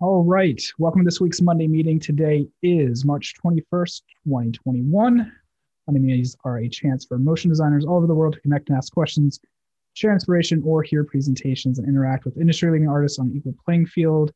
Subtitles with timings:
[0.00, 0.62] All right.
[0.78, 1.98] Welcome to this week's Monday meeting.
[1.98, 5.32] Today is March 21st, 2021.
[5.88, 8.78] Monday meetings are a chance for motion designers all over the world to connect and
[8.78, 9.40] ask questions,
[9.94, 14.30] share inspiration, or hear presentations and interact with industry leading artists on equal playing field.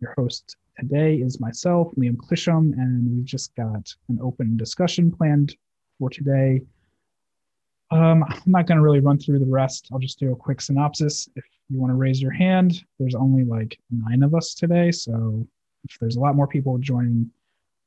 [0.00, 5.56] Your host today is myself, Liam Clisham, and we've just got an open discussion planned
[5.98, 6.60] for today.
[7.90, 9.88] Um, I'm not going to really run through the rest.
[9.92, 11.28] I'll just do a quick synopsis.
[11.36, 14.90] If you want to raise your hand, there's only like nine of us today.
[14.90, 15.46] So
[15.84, 17.30] if there's a lot more people joining,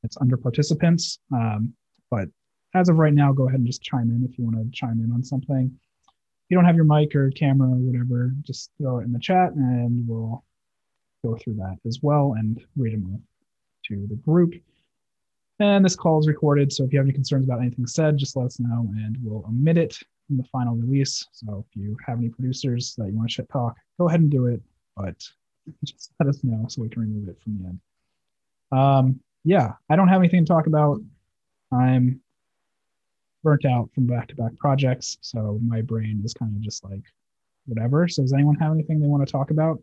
[0.02, 1.18] it's under participants.
[1.32, 1.72] Um,
[2.10, 2.28] but
[2.74, 5.00] as of right now, go ahead and just chime in if you want to chime
[5.00, 5.70] in on something.
[6.06, 9.20] If you don't have your mic or camera or whatever, just throw it in the
[9.20, 10.44] chat and we'll
[11.24, 13.22] go through that as well and read them
[13.88, 14.54] to the group.
[15.60, 18.36] And this call is recorded, so if you have any concerns about anything said, just
[18.36, 19.98] let us know and we'll omit it
[20.30, 21.26] in the final release.
[21.32, 24.30] So if you have any producers that you want to shit talk, go ahead and
[24.30, 24.60] do it,
[24.96, 25.14] but
[25.84, 27.80] just let us know so we can remove it from the end.
[28.72, 31.00] Um, yeah, I don't have anything to talk about.
[31.72, 32.20] I'm
[33.42, 37.02] burnt out from back to back projects, so my brain is kind of just like
[37.66, 38.08] whatever.
[38.08, 39.82] So does anyone have anything they want to talk about?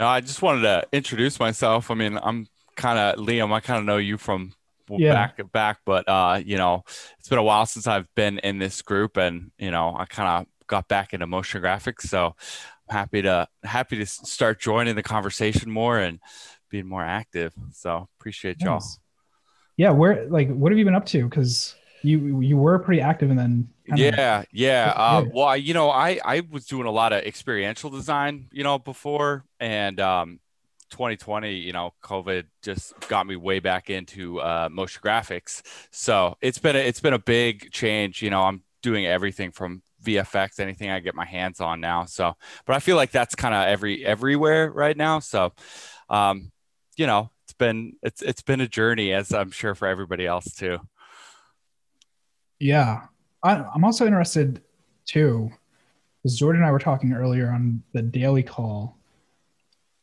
[0.00, 1.90] No, I just wanted to introduce myself.
[1.90, 3.52] I mean, I'm kind of Liam.
[3.52, 4.54] I kind of know you from
[4.88, 5.12] yeah.
[5.12, 6.84] back back, but uh, you know,
[7.18, 10.28] it's been a while since I've been in this group, and you know, I kind
[10.28, 12.08] of got back into motion graphics.
[12.08, 12.34] So
[12.88, 16.18] I'm happy to happy to start joining the conversation more and
[16.70, 17.52] being more active.
[17.72, 18.66] So appreciate nice.
[18.66, 18.82] y'all.
[19.76, 21.24] Yeah, where like what have you been up to?
[21.24, 26.18] Because you you were pretty active and then yeah yeah uh, well you know i
[26.24, 30.40] i was doing a lot of experiential design you know before and um
[30.90, 35.62] 2020 you know covid just got me way back into uh, motion graphics.
[35.90, 39.82] So it's been a, it's been a big change you know i'm doing everything from
[40.02, 42.34] vfx anything i get my hands on now so
[42.66, 45.52] but i feel like that's kind of every everywhere right now so
[46.08, 46.50] um
[46.96, 50.54] you know it's been it's it's been a journey as i'm sure for everybody else
[50.54, 50.78] too
[52.60, 53.06] yeah,
[53.42, 54.62] I, I'm also interested
[55.06, 55.50] too,
[56.22, 58.96] because Jordan and I were talking earlier on the daily call.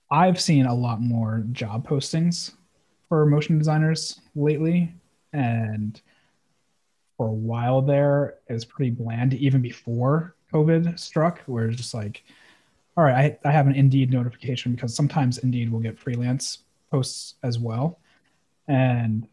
[0.09, 2.53] I've seen a lot more job postings
[3.07, 4.93] for motion designers lately,
[5.33, 6.01] and
[7.15, 11.93] for a while there, it was pretty bland even before COVID struck, where it's just
[11.93, 12.23] like,
[12.95, 17.35] all right, I, I have an Indeed notification because sometimes Indeed will get freelance posts
[17.43, 17.99] as well.
[18.67, 19.27] And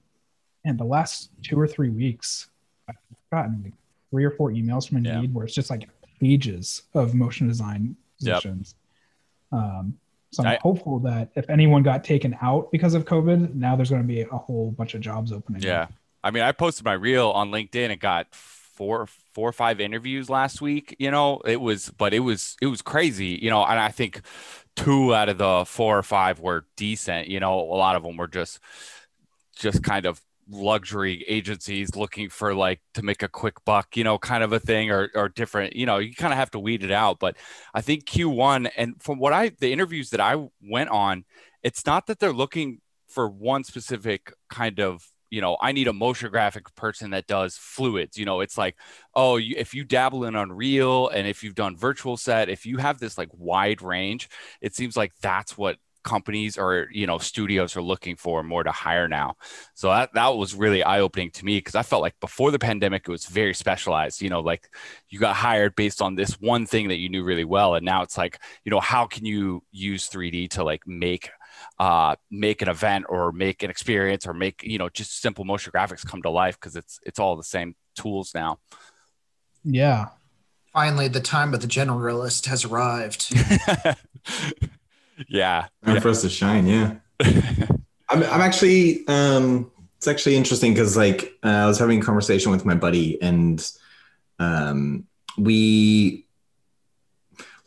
[0.67, 2.49] and the last two or three weeks,
[3.35, 3.73] gotten like
[4.11, 5.29] three or four emails from Indeed yeah.
[5.29, 5.89] where it's just like
[6.21, 8.75] pages of motion design positions.
[9.53, 9.61] Yep.
[9.61, 9.99] Um,
[10.31, 13.91] so I'm I, hopeful that if anyone got taken out because of COVID, now there's
[13.91, 15.63] going to be a whole bunch of jobs opening.
[15.63, 15.87] Yeah.
[16.23, 20.31] I mean, I posted my reel on LinkedIn and got four, four or five interviews
[20.31, 20.97] last week.
[20.99, 23.39] You know, it was, but it was, it was crazy.
[23.41, 24.23] You know, and I think
[24.75, 27.29] two out of the four or five were decent.
[27.29, 28.59] You know, a lot of them were just,
[29.57, 34.19] just kind of luxury agencies looking for like to make a quick buck, you know,
[34.19, 36.83] kind of a thing or, or different, you know, you kind of have to weed
[36.83, 37.19] it out.
[37.19, 37.37] But
[37.73, 41.25] I think Q1 and from what I, the interviews that I went on,
[41.63, 45.93] it's not that they're looking for one specific kind of you know, I need a
[45.93, 48.17] motion graphic person that does fluids.
[48.17, 48.77] You know, it's like,
[49.17, 52.77] oh, you, if you dabble in Unreal and if you've done virtual set, if you
[52.77, 54.29] have this like wide range,
[54.61, 58.71] it seems like that's what companies or you know studios are looking for more to
[58.71, 59.37] hire now.
[59.75, 63.03] So that, that was really eye-opening to me because i felt like before the pandemic
[63.09, 64.69] it was very specialized you know like
[65.09, 67.75] you got hired based on this one thing that you knew really well.
[67.75, 71.31] And now it's like you know how can you use 3d to like make
[71.79, 75.73] uh make an event or make an experience or make you know just simple motion
[75.73, 78.59] graphics come to life because it's it's all the same tools now.
[79.65, 80.09] Yeah.
[80.73, 83.33] Finally the time of the generalist has arrived
[85.29, 85.67] yeah.
[85.85, 86.01] Time yeah.
[86.01, 86.67] for us to shine.
[86.67, 86.97] Yeah.
[87.21, 92.51] I'm, I'm actually, um, it's actually interesting because like uh, I was having a conversation
[92.53, 93.67] with my buddy and
[94.39, 95.07] um,
[95.39, 96.27] we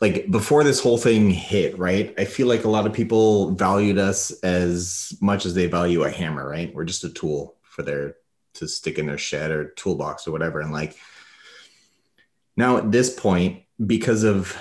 [0.00, 2.14] like before this whole thing hit, right?
[2.16, 6.10] I feel like a lot of people valued us as much as they value a
[6.10, 6.72] hammer, right?
[6.72, 8.16] We're just a tool for their
[8.54, 10.60] to stick in their shed or toolbox or whatever.
[10.60, 10.96] And like
[12.56, 14.56] now at this point, because of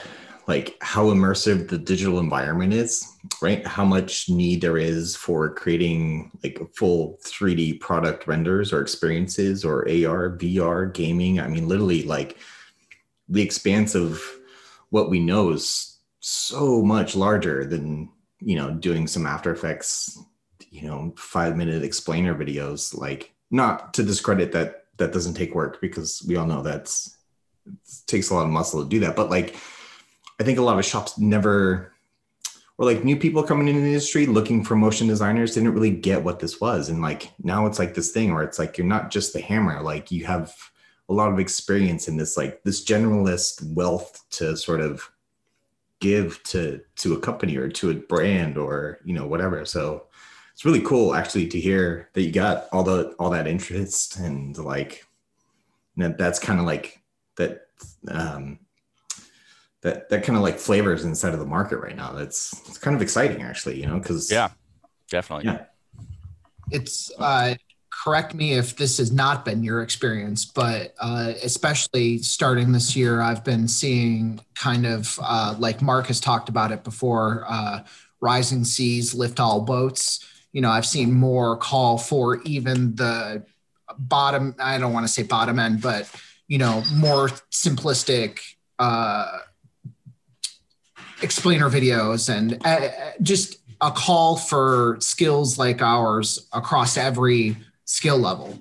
[0.48, 3.06] like how immersive the digital environment is,
[3.42, 3.68] right?
[3.68, 9.82] How much need there is for creating like full 3D product renders or experiences or
[9.82, 11.42] AR, VR, gaming.
[11.42, 12.38] I mean, literally, like
[13.28, 14.24] the expanse of
[14.90, 18.10] what we know is so much larger than,
[18.40, 20.18] you know, doing some After Effects,
[20.70, 22.98] you know, five minute explainer videos.
[22.98, 27.18] Like, not to discredit that that doesn't take work because we all know that's
[28.08, 29.58] takes a lot of muscle to do that, but like,
[30.40, 31.94] I think a lot of shops never,
[32.78, 36.24] or like new people coming into the industry looking for motion designers didn't really get
[36.24, 36.90] what this was.
[36.90, 39.82] And like now it's like this thing where it's like you're not just the hammer,
[39.82, 40.54] like you have
[41.10, 45.10] a lot of experience in this, like this generalist wealth to sort of
[46.00, 49.66] give to to a company or to a brand or you know whatever.
[49.66, 50.06] So
[50.54, 54.58] it's really cool actually to hear that you got all the all that interest and
[54.58, 55.06] like
[55.98, 57.02] that that's kind of like
[57.36, 57.68] that
[58.08, 58.60] um
[59.82, 62.96] that that kind of like flavors inside of the market right now that's it's kind
[62.96, 64.50] of exciting actually you know because yeah
[65.10, 65.66] definitely yeah
[66.72, 67.56] It's uh,
[67.90, 73.22] correct me if this has not been your experience, but uh, especially starting this year,
[73.22, 77.46] I've been seeing kind of uh, like Mark has talked about it before.
[77.48, 77.84] Uh,
[78.20, 80.26] rising seas lift all boats.
[80.52, 83.46] You know, I've seen more call for even the
[83.98, 84.56] bottom.
[84.60, 86.10] I don't want to say bottom end, but
[86.48, 88.40] you know, more simplistic
[88.80, 89.40] uh,
[91.22, 92.90] explainer videos and uh,
[93.22, 98.58] just a call for skills like ours across every skill level.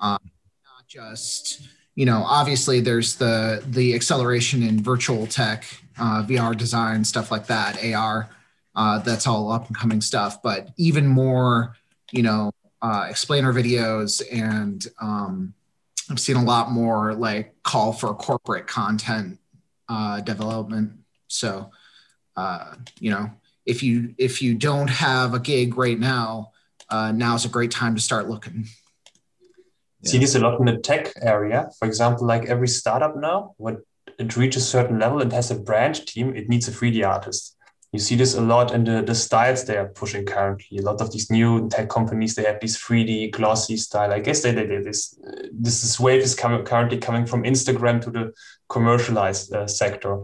[0.00, 0.18] Um,
[0.64, 1.62] not just
[1.94, 5.64] you know obviously there's the the acceleration in virtual tech
[5.98, 8.30] uh, vr design stuff like that ar
[8.76, 11.76] uh, that's all up and coming stuff but even more
[12.12, 15.52] you know uh, explainer videos and um,
[16.10, 19.40] i've seen a lot more like call for corporate content
[19.90, 20.92] uh, development.
[21.26, 21.70] So
[22.40, 23.30] uh, you know
[23.66, 26.52] if you if you don't have a gig right now,
[26.88, 28.66] uh, now's a great time to start looking.
[30.02, 31.68] See this a lot in the tech area.
[31.78, 33.82] For example, like every startup now, when
[34.18, 37.56] it reaches a certain level and has a brand team, it needs a 3D artist.
[37.92, 40.78] You see this a lot in the, the styles they are pushing currently.
[40.78, 44.12] A lot of these new tech companies, they have this 3D glossy style.
[44.12, 45.18] I guess they, they, this,
[45.52, 48.32] this wave is coming, currently coming from Instagram to the
[48.68, 50.14] commercialized uh, sector.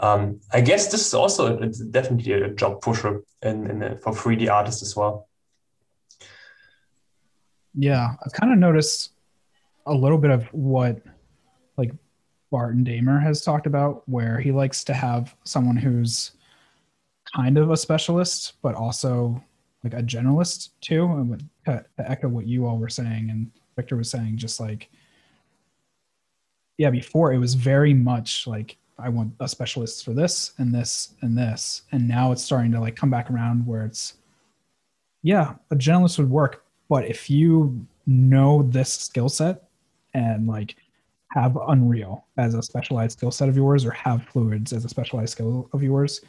[0.00, 4.82] Um, I guess this is also definitely a job pusher in, in for 3D artists
[4.82, 5.28] as well.
[7.74, 9.12] Yeah, I've kind of noticed
[9.86, 11.00] a little bit of what
[11.76, 11.92] like
[12.50, 16.32] Barton Damer has talked about, where he likes to have someone who's
[17.34, 19.42] kind of a specialist, but also
[19.84, 21.04] like a generalist too.
[21.04, 24.90] And to echo what you all were saying and Victor was saying, just like,
[26.78, 31.14] yeah, before it was very much like I want a specialist for this and this
[31.22, 31.82] and this.
[31.92, 34.14] And now it's starting to like come back around where it's,
[35.22, 36.64] yeah, a generalist would work.
[36.88, 39.68] But if you know this skill set
[40.14, 40.76] and like
[41.32, 45.32] have Unreal as a specialized skill set of yours or have Fluids as a specialized
[45.32, 46.22] skill of yours,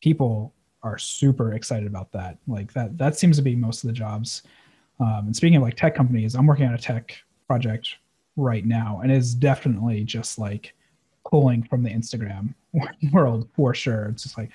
[0.00, 0.52] people
[0.82, 2.38] are super excited about that.
[2.46, 4.42] Like that, that seems to be most of the jobs.
[5.00, 7.16] Um, and speaking of like tech companies, I'm working on a tech
[7.46, 7.96] project
[8.36, 10.74] right now, and it's definitely just like
[11.30, 12.54] pulling from the Instagram
[13.12, 14.06] world for sure.
[14.06, 14.50] It's just like,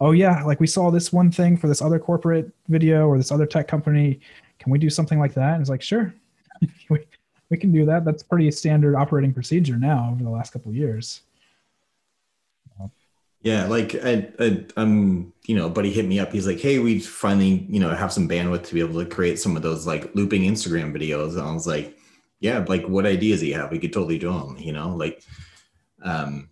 [0.00, 3.32] oh yeah, like we saw this one thing for this other corporate video or this
[3.32, 4.20] other tech company.
[4.58, 5.54] Can we do something like that?
[5.54, 6.14] And it's like, sure,
[6.90, 7.00] we,
[7.50, 8.04] we can do that.
[8.04, 11.22] That's pretty standard operating procedure now over the last couple years.
[13.42, 16.32] Yeah, like I, I, um, you know, buddy hit me up.
[16.32, 19.38] He's like, "Hey, we finally, you know, have some bandwidth to be able to create
[19.38, 21.94] some of those like looping Instagram videos." And I was like,
[22.40, 23.70] "Yeah, like what ideas do you have?
[23.70, 25.22] We could totally do them." You know, like
[26.04, 26.50] um,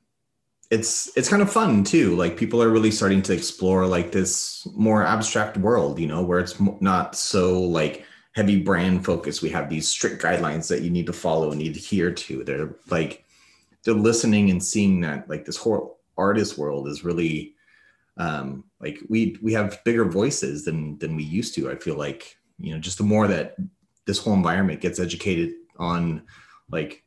[0.70, 2.16] it's it's kind of fun too.
[2.16, 6.41] Like people are really starting to explore like this more abstract world, you know, where
[6.41, 9.43] it's not so like heavy brand focus.
[9.43, 12.43] We have these strict guidelines that you need to follow and need to adhere to.
[12.43, 13.24] They're like
[13.84, 17.55] they're listening and seeing that like this whole artist world is really
[18.19, 22.36] um like we we have bigger voices than than we used to i feel like
[22.58, 23.56] you know just the more that
[24.05, 26.22] this whole environment gets educated on
[26.70, 27.03] like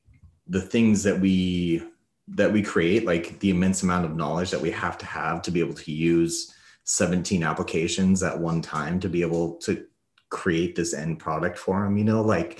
[0.48, 1.84] the things that we
[2.27, 5.51] that we create, like the immense amount of knowledge that we have to have to
[5.51, 6.53] be able to use
[6.86, 9.86] 17 applications at one time to be able to
[10.29, 12.60] create this end product for them, you know, like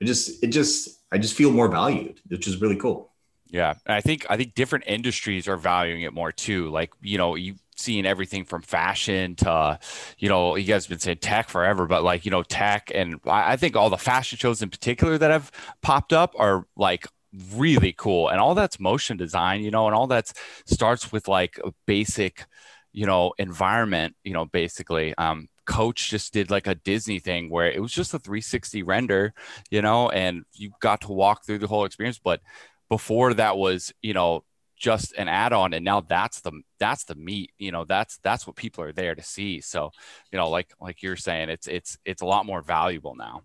[0.00, 3.12] it just, it just, I just feel more valued, which is really cool.
[3.48, 3.74] Yeah.
[3.86, 6.70] I think, I think different industries are valuing it more too.
[6.70, 9.78] Like, you know, you seeing everything from fashion to,
[10.18, 13.20] you know, you guys have been saying tech forever, but like, you know, tech and
[13.26, 15.50] I think all the fashion shows in particular that have
[15.82, 17.06] popped up are like
[17.56, 18.28] really cool.
[18.28, 20.32] And all that's motion design you know and all that
[20.66, 22.46] starts with like a basic
[22.92, 25.14] you know environment you know basically.
[25.16, 29.32] Um coach just did like a disney thing where it was just a 360 render
[29.70, 32.20] you know and you got to walk through the whole experience.
[32.22, 32.40] But
[32.88, 34.44] before that was you know
[34.76, 38.56] just an add-on and now that's the that's the meat you know that's that's what
[38.56, 39.60] people are there to see.
[39.60, 39.90] So
[40.30, 43.42] you know like like you're saying it's it's it's a lot more valuable now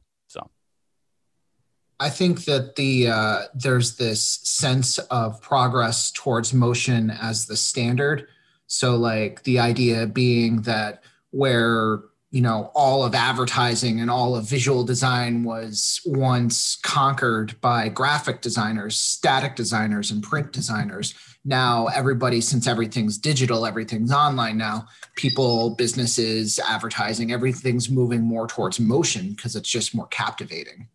[2.00, 8.28] I think that the uh, there's this sense of progress towards motion as the standard.
[8.68, 14.48] So like the idea being that where you know all of advertising and all of
[14.48, 21.16] visual design was once conquered by graphic designers, static designers, and print designers.
[21.44, 24.86] Now everybody, since everything's digital, everything's online now.
[25.16, 30.90] People, businesses, advertising, everything's moving more towards motion because it's just more captivating.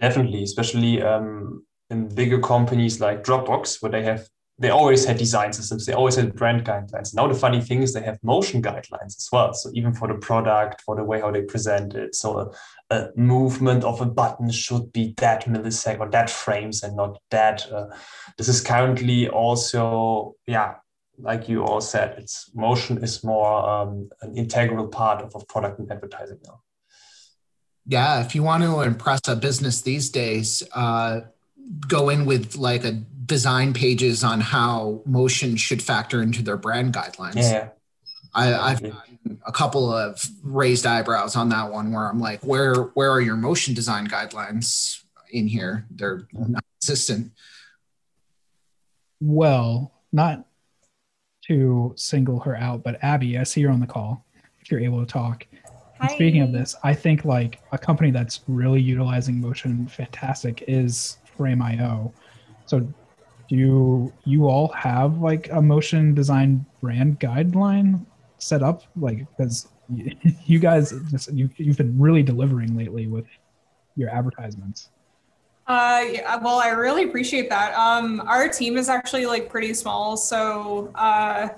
[0.00, 5.52] Definitely, especially um, in bigger companies like Dropbox, where they have they always had design
[5.52, 7.14] systems, they always had brand guidelines.
[7.14, 9.52] Now the funny thing is they have motion guidelines as well.
[9.52, 12.50] So even for the product, for the way how they present it, so
[12.90, 17.18] a, a movement of a button should be that millisecond or that frames and not
[17.30, 17.70] that.
[17.70, 17.88] Uh,
[18.38, 20.76] this is currently also, yeah,
[21.18, 25.78] like you all said, it's motion is more um, an integral part of a product
[25.80, 26.60] and advertising now
[27.86, 31.20] yeah, if you want to impress a business these days, uh,
[31.86, 36.92] go in with like a design pages on how motion should factor into their brand
[36.92, 37.36] guidelines.
[37.36, 37.68] Yeah.
[38.34, 38.84] I, have
[39.46, 43.36] a couple of raised eyebrows on that one where I'm like, where where are your
[43.36, 45.86] motion design guidelines in here?
[45.90, 47.32] They're not consistent.
[49.20, 50.44] Well, not
[51.46, 54.26] to single her out, but Abby, I see you're on the call.
[54.60, 55.46] If you're able to talk,
[56.08, 62.12] speaking of this, I think like a company that's really utilizing motion fantastic is Frame.io.
[62.66, 68.04] So do you, you all have like a motion design brand guideline
[68.38, 68.82] set up?
[68.96, 69.68] Like because
[70.44, 73.26] you guys just you, you've been really delivering lately with
[73.96, 74.90] your advertisements.
[75.66, 77.74] Uh, yeah, well, I really appreciate that.
[77.74, 81.48] Um, our team is actually like pretty small, so uh,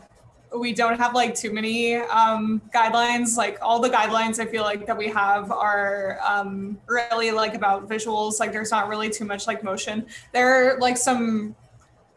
[0.57, 3.37] we don't have like too many um, guidelines.
[3.37, 7.89] Like all the guidelines I feel like that we have are um, really like about
[7.89, 8.41] visuals.
[8.41, 10.07] Like there's not really too much like motion.
[10.33, 11.55] There are like some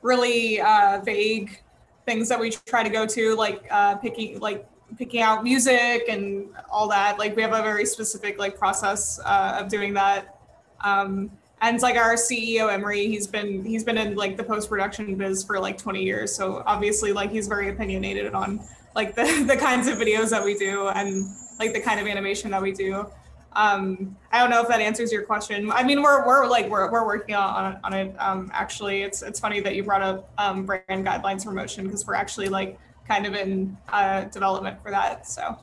[0.01, 1.61] really uh, vague
[2.05, 6.49] things that we try to go to, like uh, picking like picking out music and
[6.69, 7.19] all that.
[7.19, 10.39] Like we have a very specific like process uh, of doing that.
[10.83, 11.31] Um,
[11.61, 15.15] and it's like our CEO Emery, he's been he's been in like the post production
[15.15, 16.35] biz for like 20 years.
[16.35, 18.59] So obviously, like he's very opinionated on
[18.95, 21.25] like the the kinds of videos that we do and
[21.59, 23.05] like the kind of animation that we do.
[23.53, 25.71] Um, I don't know if that answers your question.
[25.71, 28.15] I mean, we're we're like we're we're working on on it.
[28.17, 32.07] Um, actually, it's it's funny that you brought up um, brand guidelines for motion because
[32.07, 35.27] we're actually like kind of in uh, development for that.
[35.27, 35.57] So.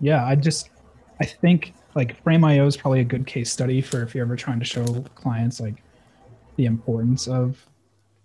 [0.00, 0.70] Yeah, I just
[1.20, 4.60] I think like Frame.io is probably a good case study for if you're ever trying
[4.60, 4.84] to show
[5.16, 5.82] clients like
[6.54, 7.66] the importance of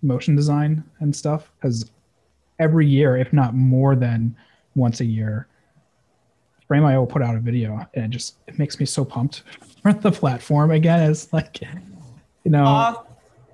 [0.04, 1.90] motion design and stuff because
[2.60, 4.36] every year if not more than
[4.76, 5.48] once a year
[6.68, 9.42] frame.io will put out a video and it just it makes me so pumped
[9.82, 11.10] for the platform again.
[11.10, 11.60] It's like
[12.44, 13.04] you know uh,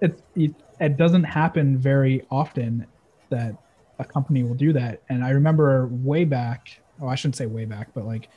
[0.01, 2.85] it, it it doesn't happen very often
[3.29, 3.55] that
[3.99, 5.01] a company will do that.
[5.07, 8.27] And i remember way back oh i shouldn't say way back but like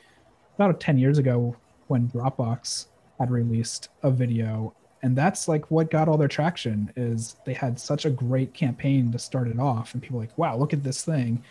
[0.54, 1.56] about 10 years ago
[1.92, 2.86] when Dropbox
[3.20, 7.78] had released a video and that's like what got all their traction is they had
[7.78, 11.04] such a great campaign to start it off and people like wow look at this
[11.04, 11.42] thing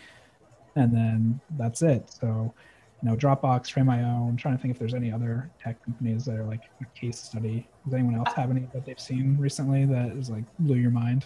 [0.74, 2.10] and then that's it.
[2.10, 2.52] So
[3.02, 6.36] you know dropbox frame.io i'm trying to think if there's any other tech companies that
[6.36, 7.68] are like a case study.
[7.84, 11.24] Does anyone else have any that they've seen recently that is like blew your mind?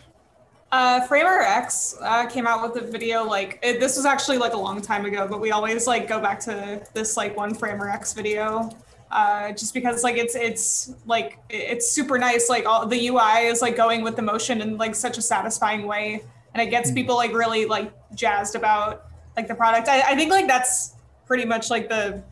[0.73, 4.53] Uh, Framer X uh, came out with a video like it, this was actually like
[4.53, 7.89] a long time ago, but we always like go back to this like one Framer
[7.89, 8.77] X video
[9.11, 13.63] uh, just because like it's it's like it's super nice like all the ui is
[13.63, 16.23] like going with the motion in like such a satisfying way.
[16.55, 16.95] And it gets mm.
[16.95, 19.89] people like really like jazzed about like the product.
[19.89, 20.95] I, I think like that's
[21.27, 22.23] pretty much like the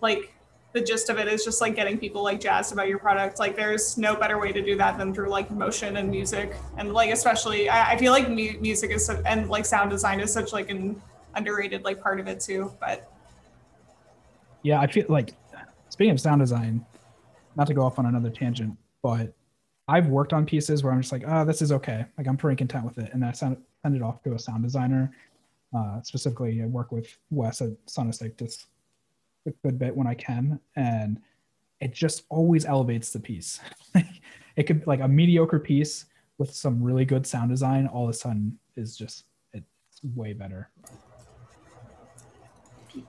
[0.00, 0.32] like
[0.72, 3.38] the gist of it is just like getting people like jazzed about your product.
[3.38, 6.54] Like there's no better way to do that than through like motion and music.
[6.78, 10.20] And like especially i, I feel like mu- music is so, and like sound design
[10.20, 11.00] is such like an
[11.34, 13.10] underrated like part of it too but
[14.62, 15.34] yeah i feel like
[16.00, 16.82] speaking of sound design,
[17.56, 19.34] not to go off on another tangent, but
[19.86, 22.06] I've worked on pieces where I'm just like, oh, this is okay.
[22.16, 23.12] Like I'm pretty content with it.
[23.12, 25.14] And I send, send it off to a sound designer.
[25.76, 28.68] Uh, specifically, I work with Wes at Sonistic just
[29.46, 30.58] a good bit when I can.
[30.74, 31.20] And
[31.82, 33.60] it just always elevates the piece.
[33.94, 34.22] Like
[34.56, 36.06] it could like a mediocre piece
[36.38, 39.66] with some really good sound design all of a sudden is just it's
[40.14, 40.70] way better.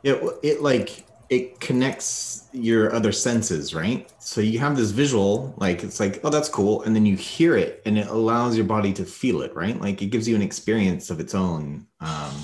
[0.03, 4.11] It, it like it connects your other senses, right?
[4.19, 6.83] So you have this visual, like it's like, oh, that's cool.
[6.83, 9.79] And then you hear it and it allows your body to feel it, right?
[9.79, 11.87] Like it gives you an experience of its own.
[12.01, 12.35] Um,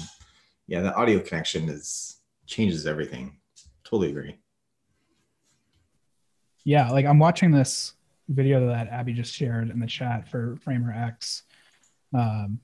[0.67, 3.39] yeah, the audio connection is changes everything.
[3.83, 4.37] Totally agree.
[6.63, 7.93] yeah, like I'm watching this
[8.29, 11.43] video that Abby just shared in the chat for Framer X.
[12.13, 12.59] Um,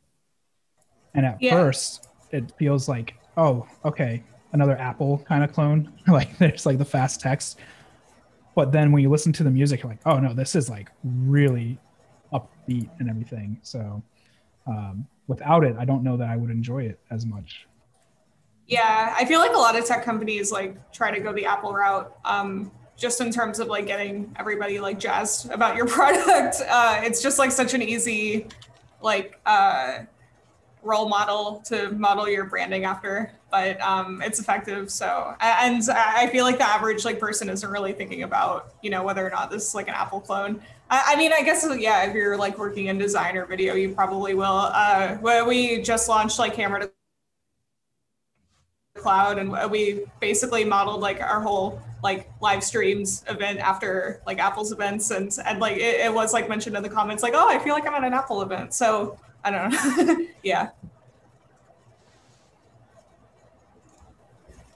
[1.14, 1.52] and at Yeah.
[1.52, 5.92] first, it feels like, oh, okay, another Apple kind of clone.
[6.08, 7.60] like there's like the fast text.
[8.56, 10.90] But then when you listen to the music, you're like, oh no, this is like
[11.04, 11.80] really
[12.32, 13.60] upbeat and everything.
[13.64, 14.02] So
[14.68, 17.68] um, without it, I don't know that I would enjoy it as much.
[18.68, 21.74] Yeah, I feel like a lot of tech companies like try to go the Apple
[21.74, 26.58] route, um, just in terms of like getting everybody like jazzed about your product.
[26.70, 28.48] Uh, it's just like such an easy,
[29.02, 30.00] like, uh,
[30.84, 34.90] role model to model your branding after, but um, it's effective.
[34.90, 39.04] So, and I feel like the average like person isn't really thinking about you know
[39.04, 40.60] whether or not this is like an Apple clone.
[40.90, 43.94] I, I mean, I guess yeah, if you're like working in design or video, you
[43.94, 44.72] probably will.
[44.74, 46.92] Uh, we just launched like camera to
[48.98, 54.72] cloud and we basically modeled like our whole like live streams event after like apple's
[54.72, 57.58] events and and like it, it was like mentioned in the comments like oh i
[57.58, 60.70] feel like i'm at an apple event so i don't know yeah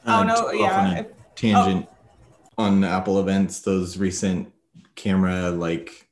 [0.08, 1.04] oh no off on yeah
[1.36, 1.88] tangent
[2.58, 4.52] on Apple events, those recent
[4.96, 6.08] camera like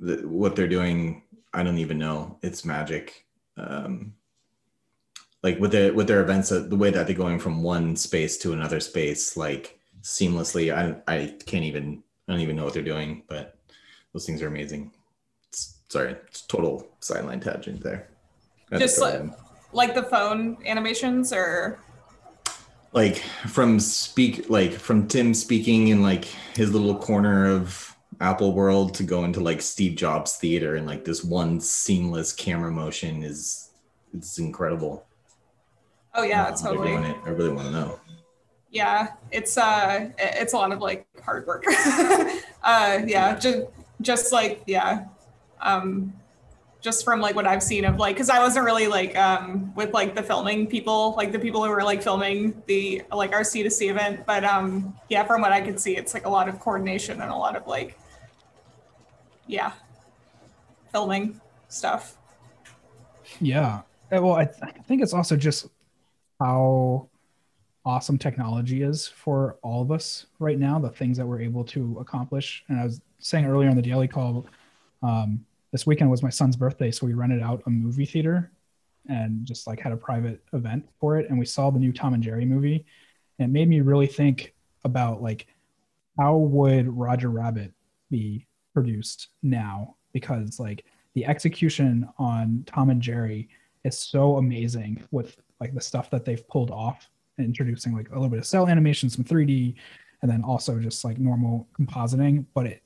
[0.00, 1.22] the, what they're doing,
[1.52, 2.38] I don't even know.
[2.42, 3.26] It's magic.
[3.56, 4.14] Um,
[5.42, 8.38] like with their with their events, uh, the way that they're going from one space
[8.38, 10.74] to another space, like seamlessly.
[10.74, 13.58] I I can't even I don't even know what they're doing, but
[14.12, 14.92] those things are amazing.
[15.48, 18.08] It's, sorry, it's total sideline tangent there.
[18.72, 19.22] To Just like-
[19.72, 21.78] like the phone animations or
[22.92, 23.18] like
[23.48, 29.02] from speak like from Tim speaking in like his little corner of Apple World to
[29.04, 33.70] go into like Steve Jobs theater and like this one seamless camera motion is
[34.14, 35.06] it's incredible.
[36.14, 37.16] oh yeah How totally it.
[37.24, 38.00] I really want to know.
[38.70, 41.64] yeah it's uh it's a lot of like hard work
[42.62, 43.66] uh yeah just
[44.00, 45.04] just like yeah
[45.60, 46.12] um
[46.80, 49.92] just from like what i've seen of like because i wasn't really like um with
[49.92, 53.90] like the filming people like the people who were like filming the like our c2c
[53.90, 57.20] event but um yeah from what i could see it's like a lot of coordination
[57.20, 57.98] and a lot of like
[59.46, 59.72] yeah
[60.92, 62.18] filming stuff
[63.40, 63.82] Yeah.
[64.12, 65.68] Uh, Well, I, th- I think it's also just
[66.40, 67.08] how
[67.84, 71.98] awesome technology is for all of us right now, the things that we're able to
[72.00, 72.64] accomplish.
[72.68, 74.46] And I was saying earlier on the daily call,
[75.02, 76.90] um, this weekend was my son's birthday.
[76.90, 78.50] So we rented out a movie theater
[79.08, 81.28] and just like had a private event for it.
[81.28, 82.84] And we saw the new Tom and Jerry movie.
[83.38, 84.54] And it made me really think
[84.84, 85.46] about like,
[86.18, 87.72] how would Roger Rabbit
[88.10, 89.96] be produced now?
[90.12, 93.48] Because like the execution on Tom and Jerry
[93.84, 98.28] is so amazing with like the stuff that they've pulled off introducing like a little
[98.28, 99.74] bit of cel animation some 3d
[100.22, 102.82] and then also just like normal compositing but it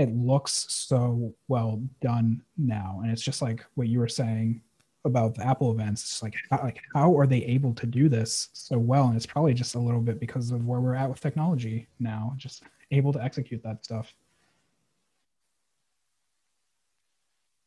[0.00, 3.00] it looks so well done now.
[3.02, 4.62] And it's just like what you were saying
[5.04, 6.02] about the apple events.
[6.02, 9.08] It's like how, like how are they able to do this so well?
[9.08, 12.32] And it's probably just a little bit because of where we're at with technology now
[12.38, 14.14] just able to execute that stuff.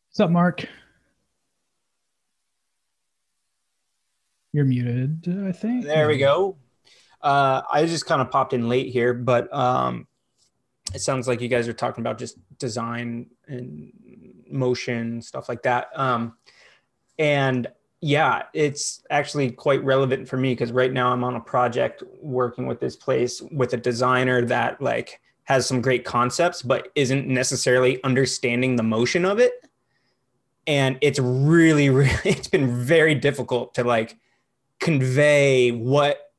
[0.10, 0.68] What's up mark?
[4.54, 5.86] You're muted, I think.
[5.86, 6.58] There we go.
[7.22, 10.08] Uh, I just kind of popped in late here, but um,
[10.94, 13.92] it sounds like you guys are talking about just design and
[14.50, 15.88] motion stuff like that.
[15.96, 16.38] Um,
[17.18, 17.68] and
[18.02, 22.68] yeah, it's actually quite relevant for me because right now I'm on a project working
[22.68, 28.04] with this place with a designer that like has some great concepts, but isn't necessarily
[28.04, 29.54] understanding the motion of it.
[30.68, 34.18] And it's really, really, it's been very difficult to like
[34.80, 36.34] convey what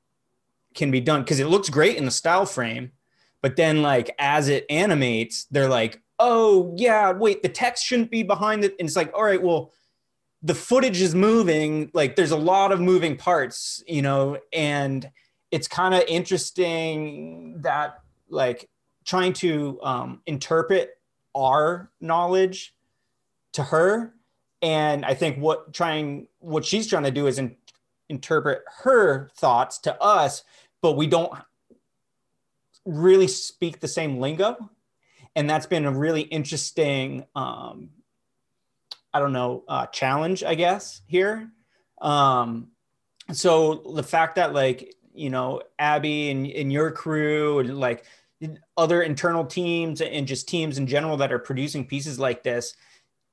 [0.74, 2.92] can be done because it looks great in the style frame
[3.44, 8.22] but then like as it animates they're like oh yeah wait the text shouldn't be
[8.22, 8.74] behind it.
[8.78, 9.70] And it's like all right well
[10.42, 15.10] the footage is moving like there's a lot of moving parts you know and
[15.50, 18.70] it's kind of interesting that like
[19.04, 20.92] trying to um, interpret
[21.36, 22.74] our knowledge
[23.52, 24.14] to her.
[24.62, 27.56] And i think what trying what she's trying to do is in,
[28.08, 30.44] interpret her thoughts to us,
[30.80, 31.30] but we don't
[32.84, 34.70] really speak the same lingo.
[35.36, 37.90] And that's been a really interesting, um,
[39.12, 41.50] I don't know, uh, challenge, I guess, here.
[42.00, 42.68] Um,
[43.32, 48.04] so the fact that, like, you know, Abby and, and your crew and like
[48.76, 52.74] other internal teams and just teams in general that are producing pieces like this,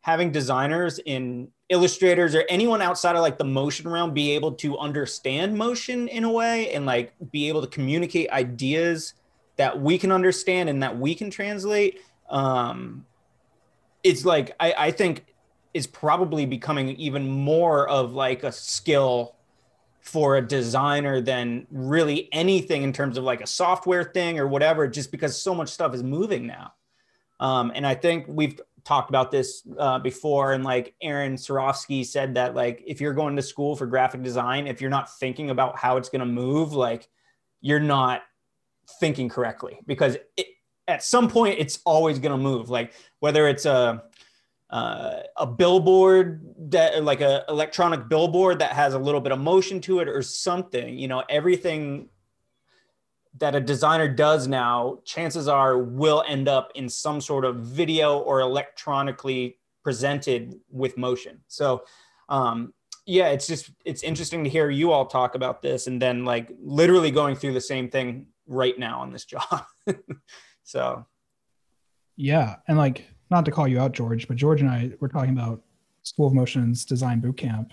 [0.02, 4.78] having designers in illustrators or anyone outside of like the motion realm be able to
[4.78, 9.14] understand motion in a way and like be able to communicate ideas
[9.62, 13.06] that we can understand and that we can translate um
[14.04, 15.24] it's like i i think
[15.76, 19.36] is probably becoming even more of like a skill
[20.02, 24.88] for a designer than really anything in terms of like a software thing or whatever
[24.88, 26.74] just because so much stuff is moving now.
[27.40, 32.34] Um, and i think we've talked about this uh, before and like Erin Sarofsky said
[32.34, 35.78] that like if you're going to school for graphic design if you're not thinking about
[35.78, 37.08] how it's going to move like
[37.62, 38.24] you're not
[39.00, 40.48] thinking correctly because it,
[40.88, 42.70] at some point it's always going to move.
[42.70, 44.04] Like whether it's a
[44.70, 49.82] uh, a billboard that like a electronic billboard that has a little bit of motion
[49.82, 52.08] to it or something you know everything
[53.38, 58.20] that a designer does now chances are will end up in some sort of video
[58.20, 61.40] or electronically presented with motion.
[61.48, 61.84] So
[62.30, 62.74] um,
[63.06, 66.52] yeah it's just it's interesting to hear you all talk about this and then like
[66.62, 69.66] literally going through the same thing right now on this job
[70.64, 71.06] so
[72.18, 75.32] yeah and like not to call you out, George, but George and I were talking
[75.32, 75.64] about
[76.04, 77.72] School of Motion's design bootcamp.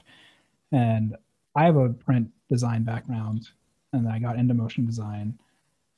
[0.73, 1.17] and
[1.57, 3.49] I have a print design background,
[3.93, 5.37] and I got into motion design,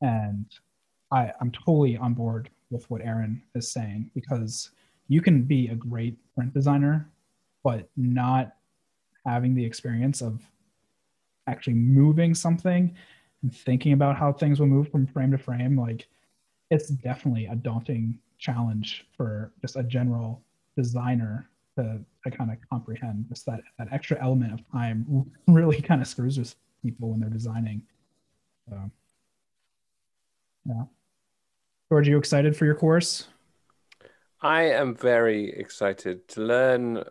[0.01, 0.47] and
[1.13, 4.71] I, I'm totally on board with what Erin is saying because
[5.09, 7.11] you can be a great print designer,
[7.63, 8.53] but not
[9.27, 10.41] having the experience of
[11.47, 12.95] actually moving something
[13.49, 16.07] thinking about how things will move from frame to frame, like
[16.71, 20.43] it's definitely a daunting challenge for just a general
[20.77, 26.01] designer to, to kind of comprehend just that, that extra element of time really kind
[26.01, 27.83] of screws with people when they're designing.
[28.69, 28.91] So,
[30.67, 30.83] yeah.
[31.89, 33.27] George, are you excited for your course?
[34.41, 37.05] I am very excited to learn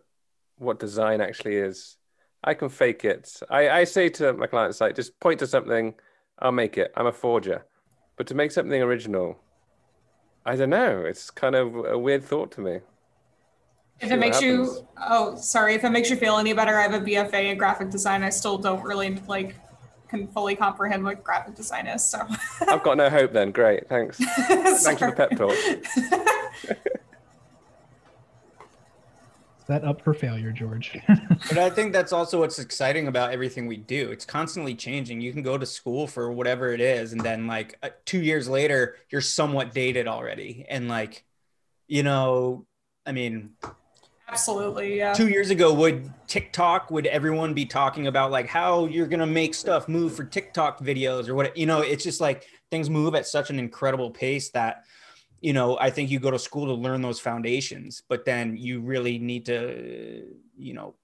[0.58, 1.98] what design actually is.
[2.44, 3.42] I can fake it.
[3.50, 5.94] I, I say to my clients, like, just point to something,
[6.40, 6.92] I'll make it.
[6.96, 7.66] I'm a forger.
[8.16, 9.40] But to make something original,
[10.46, 11.02] I don't know.
[11.02, 12.80] It's kind of a weird thought to me.
[14.00, 15.76] If it makes you, oh, sorry.
[15.76, 18.24] If it makes you feel any better, I have a BFA in graphic design.
[18.24, 19.56] I still don't really like
[20.10, 22.04] can fully comprehend what graphic design is.
[22.04, 22.26] So
[22.62, 23.52] I've got no hope then.
[23.52, 24.18] Great, thanks.
[24.48, 27.00] thanks for the pep talk.
[29.70, 30.98] Set up for failure, George.
[31.08, 34.10] but I think that's also what's exciting about everything we do.
[34.10, 35.22] It's constantly changing.
[35.22, 38.50] You can go to school for whatever it is, and then like uh, two years
[38.50, 40.66] later, you're somewhat dated already.
[40.68, 41.24] And like,
[41.88, 42.66] you know,
[43.06, 43.52] I mean,
[44.28, 45.14] absolutely, yeah.
[45.14, 49.54] Two years ago, would TikTok would everyone be talking about like how you're gonna make
[49.54, 51.56] stuff move for TikTok videos or what?
[51.56, 54.86] You know, it's just like things move at such an incredible pace that
[55.42, 58.82] you know, I think you go to school to learn those foundations, but then you
[58.82, 60.26] really need to,
[60.58, 60.96] you know,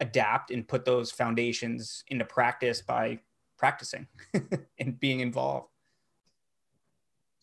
[0.00, 3.18] adapt and put those foundations into practice by
[3.56, 4.06] practicing
[4.78, 5.68] and being involved.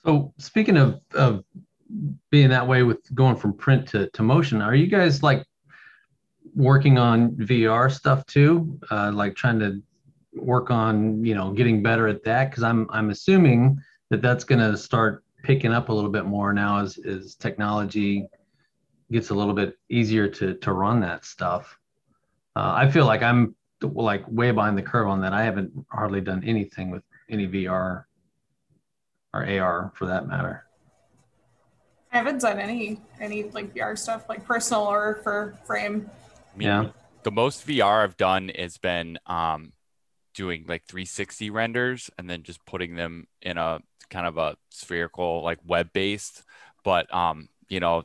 [0.03, 1.43] So speaking of, of
[2.29, 5.43] being that way with going from print to, to motion, are you guys like
[6.55, 8.79] working on VR stuff too?
[8.89, 9.81] Uh, like trying to
[10.33, 12.53] work on, you know, getting better at that?
[12.53, 16.53] Cause I'm, I'm assuming that that's going to start picking up a little bit more
[16.53, 18.27] now as, as technology
[19.11, 21.77] gets a little bit easier to, to run that stuff.
[22.55, 25.33] Uh, I feel like I'm like way behind the curve on that.
[25.33, 28.05] I haven't hardly done anything with any VR
[29.33, 30.65] or AR for that matter.
[32.11, 36.09] I haven't done any any like VR stuff, like personal or for frame.
[36.57, 36.89] yeah.
[37.23, 39.73] The most VR I've done has been um,
[40.35, 45.41] doing like 360 renders and then just putting them in a kind of a spherical
[45.43, 46.43] like web based
[46.83, 48.03] but um you know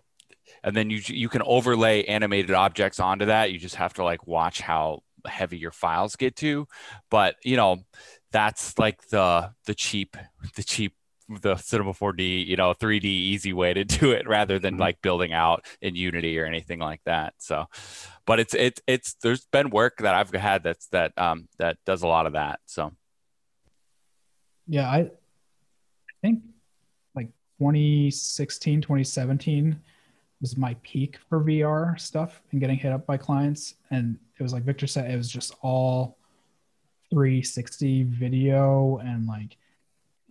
[0.63, 3.53] and then you you can overlay animated objects onto that.
[3.53, 6.67] You just have to like watch how heavy your files get to
[7.11, 7.85] but you know
[8.33, 10.17] that's like the the cheap
[10.57, 10.95] the cheap
[11.43, 14.83] the cinema 4d you know 3d easy way to do it rather than mm-hmm.
[14.83, 17.67] like building out in unity or anything like that so
[18.27, 22.03] but it's it's it's there's been work that i've had that's that um that does
[22.03, 22.93] a lot of that so
[24.67, 25.11] yeah i
[26.23, 26.43] think
[27.15, 29.79] like 2016, 2017
[30.41, 33.75] was my peak for VR stuff and getting hit up by clients.
[33.91, 36.17] And it was like Victor said, it was just all
[37.11, 39.57] 360 video and like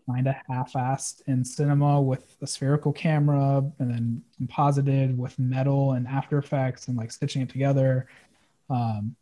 [0.09, 6.07] kind of half-assed in cinema with a spherical camera and then composited with Mettle and
[6.07, 8.07] After Effects and like stitching it together.
[8.69, 9.15] Um,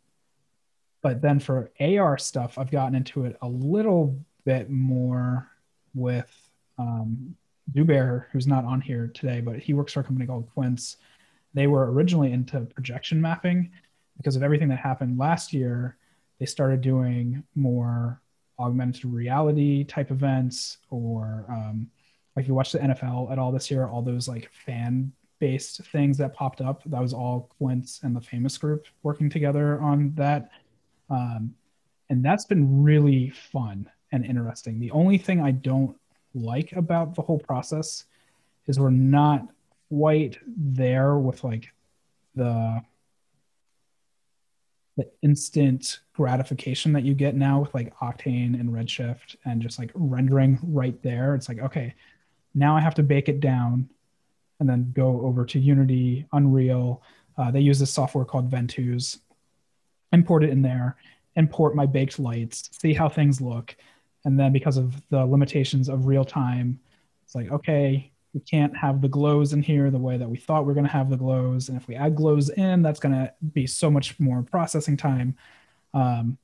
[1.02, 5.48] but then for AR stuff, I've gotten into it a little bit more
[5.94, 7.36] with um,
[7.72, 10.96] Zubair, who's not on here today, but he works for a company called Quince.
[11.54, 13.70] They were originally into projection mapping
[14.16, 15.96] because of everything that happened last year.
[16.40, 18.20] They started doing more
[18.58, 21.88] augmented reality type events or um,
[22.34, 25.84] like if you watch the NFL at all this year, all those like fan based
[25.86, 30.12] things that popped up, that was all Quince and the famous group working together on
[30.14, 30.50] that.
[31.10, 31.54] Um,
[32.10, 34.78] and that's been really fun and interesting.
[34.78, 35.96] The only thing I don't
[36.34, 38.04] like about the whole process
[38.66, 39.46] is we're not
[39.88, 41.72] quite there with like
[42.34, 42.80] the
[44.98, 49.92] the instant gratification that you get now with like Octane and Redshift and just like
[49.94, 51.36] rendering right there.
[51.36, 51.94] It's like, okay,
[52.52, 53.88] now I have to bake it down
[54.58, 57.00] and then go over to Unity, Unreal.
[57.38, 59.18] Uh, they use this software called Ventuz,
[60.12, 60.96] import it in there,
[61.36, 63.76] import my baked lights, see how things look.
[64.24, 66.80] And then because of the limitations of real time,
[67.24, 70.66] it's like, okay, we can't have the glows in here the way that we thought
[70.66, 71.68] we are going to have the glows.
[71.68, 75.36] And if we add glows in, that's going to be so much more processing time.
[75.94, 76.36] Um,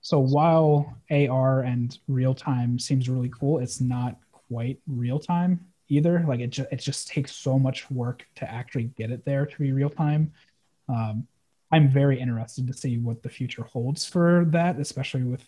[0.00, 6.24] so while AR and real time seems really cool, it's not quite real time either.
[6.26, 9.58] Like it, ju- it just takes so much work to actually get it there to
[9.58, 10.32] be real time.
[10.88, 11.26] Um,
[11.72, 15.46] I'm very interested to see what the future holds for that, especially with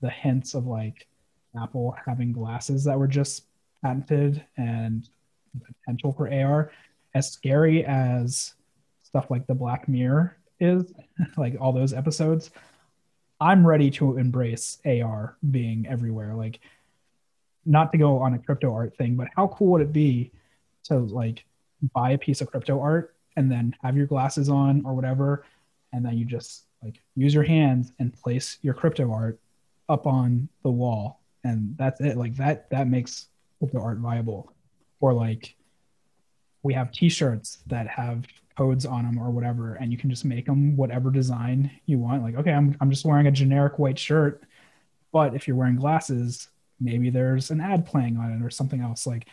[0.00, 1.08] the hints of like
[1.60, 3.44] Apple having glasses that were just
[3.82, 5.08] patented and
[5.84, 6.70] potential for AR.
[7.14, 8.54] As scary as
[9.02, 10.92] stuff like the Black Mirror is,
[11.36, 12.50] like all those episodes,
[13.40, 16.34] I'm ready to embrace AR being everywhere.
[16.34, 16.60] Like,
[17.66, 20.30] not to go on a crypto art thing, but how cool would it be
[20.84, 21.44] to like
[21.94, 25.44] buy a piece of crypto art and then have your glasses on or whatever,
[25.92, 29.38] and then you just like use your hands and place your crypto art
[29.88, 32.16] up on the wall, and that's it.
[32.16, 33.28] Like that that makes
[33.60, 34.52] crypto art viable.
[35.00, 35.54] Or like
[36.62, 40.44] we have t-shirts that have codes on them or whatever and you can just make
[40.44, 42.22] them whatever design you want.
[42.22, 44.42] Like okay I'm, I'm just wearing a generic white shirt
[45.12, 46.48] but if you're wearing glasses
[46.80, 49.06] maybe there's an ad playing on it or something else.
[49.06, 49.26] Like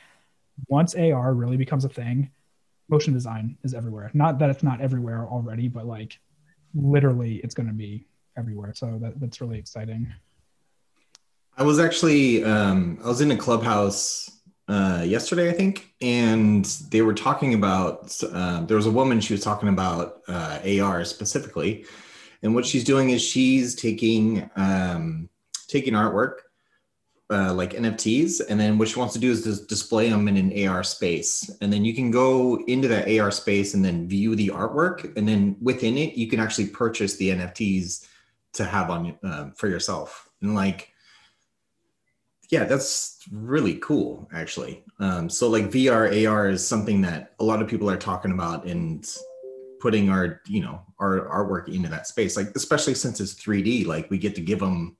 [0.67, 2.31] once ar really becomes a thing
[2.89, 4.11] motion design is everywhere.
[4.13, 6.19] Not that it's not everywhere already but like
[6.73, 8.05] literally it's going to be
[8.37, 8.73] everywhere.
[8.75, 10.13] So that, that's really exciting
[11.57, 14.27] i was actually um, i was in a clubhouse
[14.69, 18.13] uh, yesterday, I think, and they were talking about.
[18.21, 21.85] Uh, there was a woman she was talking about uh, AR specifically,
[22.43, 25.29] and what she's doing is she's taking um,
[25.67, 26.39] taking artwork
[27.29, 30.35] uh, like NFTs, and then what she wants to do is just display them in
[30.35, 34.35] an AR space, and then you can go into that AR space and then view
[34.35, 38.05] the artwork, and then within it you can actually purchase the NFTs
[38.51, 40.91] to have on uh, for yourself, and like
[42.49, 44.83] yeah, that's really cool, actually.
[44.99, 48.65] Um, so like VR, AR is something that a lot of people are talking about
[48.65, 49.05] and
[49.81, 52.37] putting our, you know, our artwork into that space.
[52.37, 54.95] Like especially since it's 3D, like we get to give them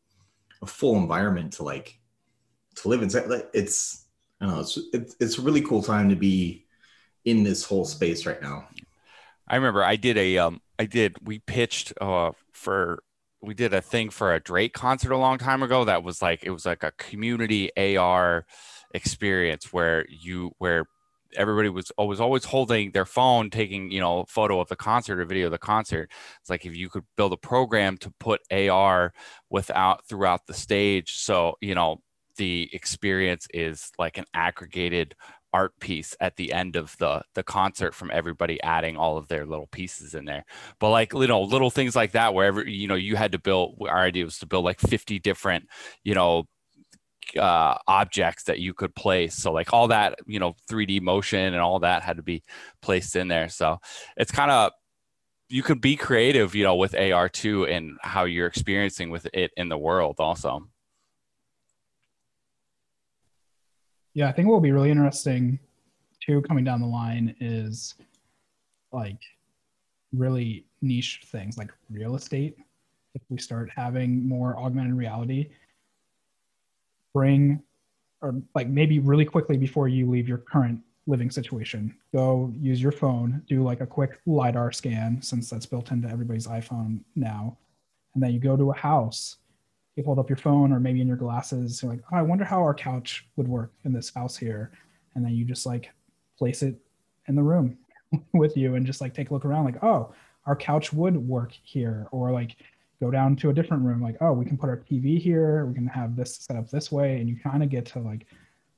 [0.62, 2.00] a full environment to like
[2.76, 3.02] to live.
[3.02, 4.06] Like it's,
[4.42, 6.66] I don't know, it's it's, it's a really cool time to be
[7.24, 8.68] in this whole space right now.
[9.48, 13.04] I remember I did a um I did we pitched uh for
[13.42, 16.44] we did a thing for a Drake concert a long time ago that was like
[16.44, 18.46] it was like a community AR
[18.94, 20.86] experience where you where
[21.36, 25.20] everybody was oh, always always holding their phone taking you know photo of the concert
[25.20, 26.10] or video of the concert.
[26.42, 29.14] It's like if you could build a program to put ar
[29.50, 31.16] without throughout the stage.
[31.18, 32.02] So you know
[32.38, 35.16] the experience is like an aggregated
[35.58, 39.44] art piece at the end of the the concert from everybody adding all of their
[39.44, 40.46] little pieces in there.
[40.80, 43.78] But like you know little things like that wherever you know you had to build
[43.82, 45.68] our idea was to build like 50 different
[46.04, 46.44] you know
[47.38, 49.34] uh, objects that you could place.
[49.36, 52.44] So like all that you know 3d motion and all that had to be
[52.84, 53.50] placed in there.
[53.50, 53.80] So
[54.16, 54.72] it's kind of
[55.50, 59.50] you could be creative you know with ar too and how you're experiencing with it
[59.58, 60.68] in the world also
[64.18, 65.60] Yeah, I think what will be really interesting
[66.20, 67.94] too coming down the line is
[68.92, 69.22] like
[70.12, 72.58] really niche things like real estate.
[73.14, 75.50] If we start having more augmented reality,
[77.14, 77.62] bring
[78.24, 82.92] or like maybe really quickly before you leave your current living situation, go use your
[82.92, 87.56] phone, do like a quick LiDAR scan since that's built into everybody's iPhone now.
[88.16, 89.36] And then you go to a house
[89.98, 92.46] you hold up your phone or maybe in your glasses you're like oh, i wonder
[92.46, 94.72] how our couch would work in this house here.
[95.16, 95.90] And then you just like
[96.38, 96.76] place it
[97.28, 97.78] in the room
[98.34, 100.14] with you and just like take a look around like oh
[100.46, 102.08] our couch would work here.
[102.12, 102.56] Or like
[103.02, 105.74] go down to a different room like oh we can put our tv here we
[105.76, 107.18] can have this set up this way.
[107.18, 108.28] And you kind of get to like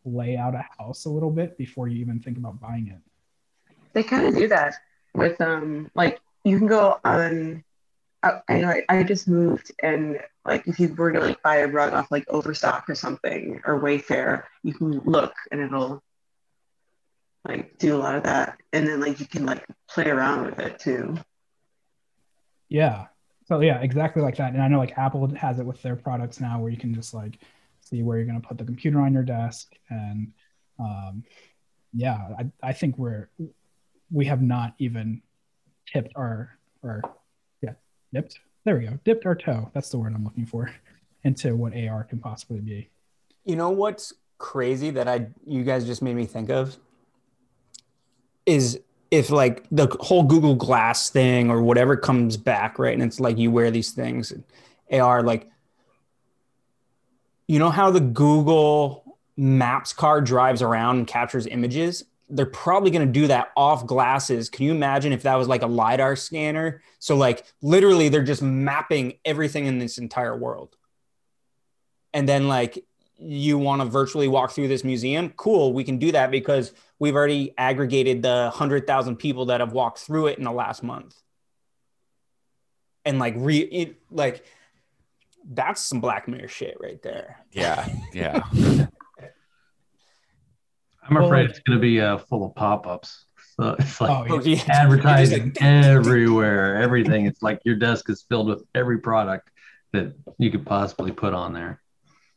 [0.05, 3.75] lay out a house a little bit before you even think about buying it.
[3.93, 4.75] They kind of do that
[5.13, 7.63] with um like you can go on
[8.21, 11.57] I, I know I, I just moved and like if you were to like buy
[11.57, 16.03] a rug off like Overstock or something or Wayfair, you can look and it'll
[17.47, 18.57] like do a lot of that.
[18.73, 21.17] And then like you can like play around with it too.
[22.67, 23.07] Yeah.
[23.45, 24.53] So yeah, exactly like that.
[24.53, 27.13] And I know like Apple has it with their products now where you can just
[27.13, 27.39] like
[27.81, 29.73] see where you're going to put the computer on your desk.
[29.89, 30.33] And
[30.79, 31.23] um,
[31.93, 33.29] yeah, I, I think we're,
[34.11, 35.21] we have not even
[35.91, 37.01] tipped our, or
[38.13, 38.39] dipped.
[38.65, 38.99] There we go.
[39.03, 39.71] Dipped our toe.
[39.73, 40.73] That's the word I'm looking for
[41.23, 42.89] into what AR can possibly be.
[43.45, 46.77] You know what's crazy that I you guys just made me think of
[48.45, 48.79] is
[49.11, 52.93] if like the whole Google Glass thing or whatever comes back, right?
[52.93, 54.43] And it's like you wear these things, and
[54.91, 55.47] AR, like,
[57.47, 62.05] you know how the Google Maps car drives around and captures images?
[62.29, 64.49] They're probably going to do that off glasses.
[64.49, 66.81] Can you imagine if that was like a LiDAR scanner?
[66.99, 70.75] So, like, literally, they're just mapping everything in this entire world.
[72.13, 72.83] And then, like,
[73.19, 77.15] you want to virtually walk through this museum, cool, we can do that because we've
[77.15, 81.15] already aggregated the 100,000 people that have walked through it in the last month.
[83.05, 84.45] And like re it, like
[85.49, 87.39] that's some black mirror shit right there.
[87.51, 87.87] Yeah.
[88.13, 88.43] Yeah.
[91.09, 93.25] I'm afraid it's going to be uh, full of pop-ups.
[93.59, 94.63] So it's like Oh, yeah.
[94.69, 97.25] advertising like- everywhere, everything.
[97.25, 99.49] It's like your desk is filled with every product
[99.93, 101.81] that you could possibly put on there.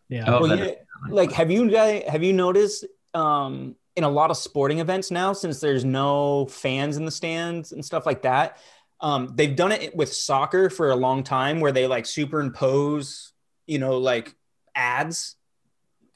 [0.09, 0.25] Yeah.
[0.27, 0.73] Oh, Well, yeah,
[1.09, 5.33] like have you guys have you noticed um in a lot of sporting events now
[5.33, 8.57] since there's no fans in the stands and stuff like that
[9.01, 13.33] um they've done it with soccer for a long time where they like superimpose
[13.67, 14.35] you know like
[14.77, 15.35] ads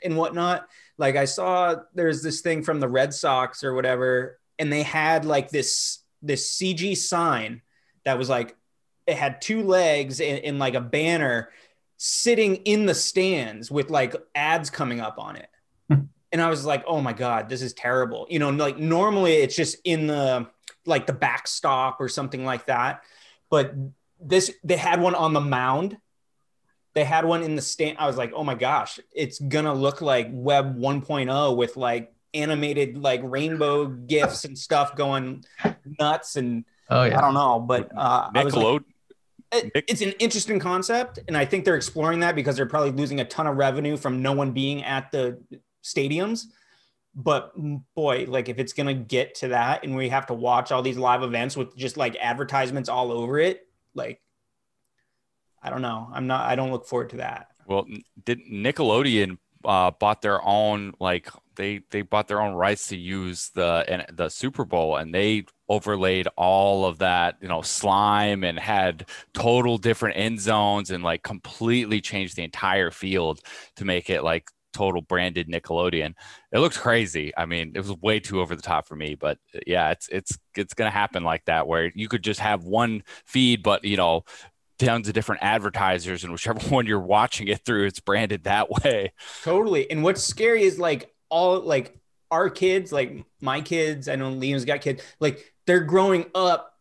[0.05, 4.73] and whatnot like i saw there's this thing from the red sox or whatever and
[4.73, 7.63] they had like this this cg sign
[8.05, 8.57] that was like
[9.07, 11.51] it had two legs and, and like a banner
[11.97, 15.49] sitting in the stands with like ads coming up on it.
[15.91, 16.01] Hmm.
[16.33, 18.27] and I was like, oh my God, this is terrible.
[18.29, 20.49] You know, like normally it's just in the
[20.85, 23.03] like the backstop or something like that.
[23.51, 23.75] But
[24.21, 25.97] this they had one on the mound.
[26.97, 27.99] They had one in the stand.
[28.01, 32.97] I was like, oh my gosh, it's gonna look like web 1.0 with like animated
[32.97, 35.45] like rainbow gifs and stuff going
[36.01, 38.85] nuts and Oh I don't know, but uh, I was like, Nickelode.
[39.53, 43.21] it- it's an interesting concept and i think they're exploring that because they're probably losing
[43.21, 45.39] a ton of revenue from no one being at the
[45.85, 46.47] stadiums
[47.15, 50.35] but mm, boy like if it's going to get to that and we have to
[50.35, 54.21] watch all these live events with just like advertisements all over it like
[55.63, 57.87] i don't know i'm not i don't look forward to that Well,
[58.25, 63.51] did Nickelodeon uh, bought their own like they they bought their own rights to use
[63.55, 69.07] the the Super Bowl and they overlaid all of that you know slime and had
[69.35, 73.41] total different end zones and like completely changed the entire field
[73.75, 76.13] to make it like total branded Nickelodeon.
[76.53, 77.33] It looks crazy.
[77.37, 80.09] I mean, it was way too over the top for me, but uh, yeah, it's
[80.09, 83.97] it's it's gonna happen like that where you could just have one feed, but you
[83.97, 84.25] know
[84.79, 89.13] tons of different advertisers and whichever one you're watching it through it's branded that way
[89.43, 89.91] Totally.
[89.91, 91.99] And what's scary is like all like
[92.31, 96.75] our kids, like my kids, I know Liam's got kids, like they're growing up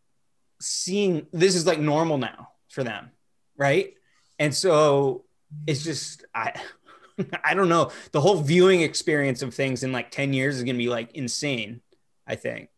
[0.59, 3.11] seeing this is like normal now for them.
[3.57, 3.93] Right.
[4.39, 5.25] And so
[5.67, 6.59] it's just, I,
[7.43, 7.91] I don't know.
[8.11, 11.13] The whole viewing experience of things in like 10 years is going to be like
[11.13, 11.81] insane,
[12.27, 12.69] I think.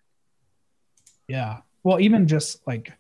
[1.28, 1.60] Yeah.
[1.84, 2.94] Well, even just like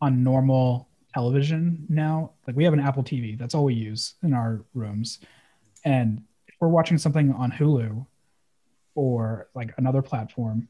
[0.00, 3.38] on normal television now, like we have an Apple TV.
[3.38, 5.18] That's all we use in our rooms.
[5.84, 8.06] And if we're watching something on Hulu
[8.94, 10.68] or like another platform,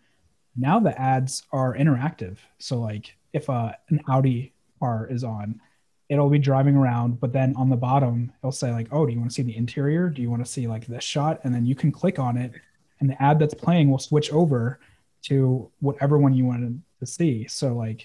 [0.57, 2.39] now the ads are interactive.
[2.59, 5.61] So like if a, an Audi car is on,
[6.09, 9.19] it'll be driving around, but then on the bottom, it'll say like, "Oh, do you
[9.19, 10.11] want to see the interior?
[10.11, 12.53] Do you want to see like this shot?" And then you can click on it,
[12.99, 14.81] and the ad that's playing will switch over
[15.23, 17.47] to whatever one you wanted to see.
[17.47, 18.05] So like,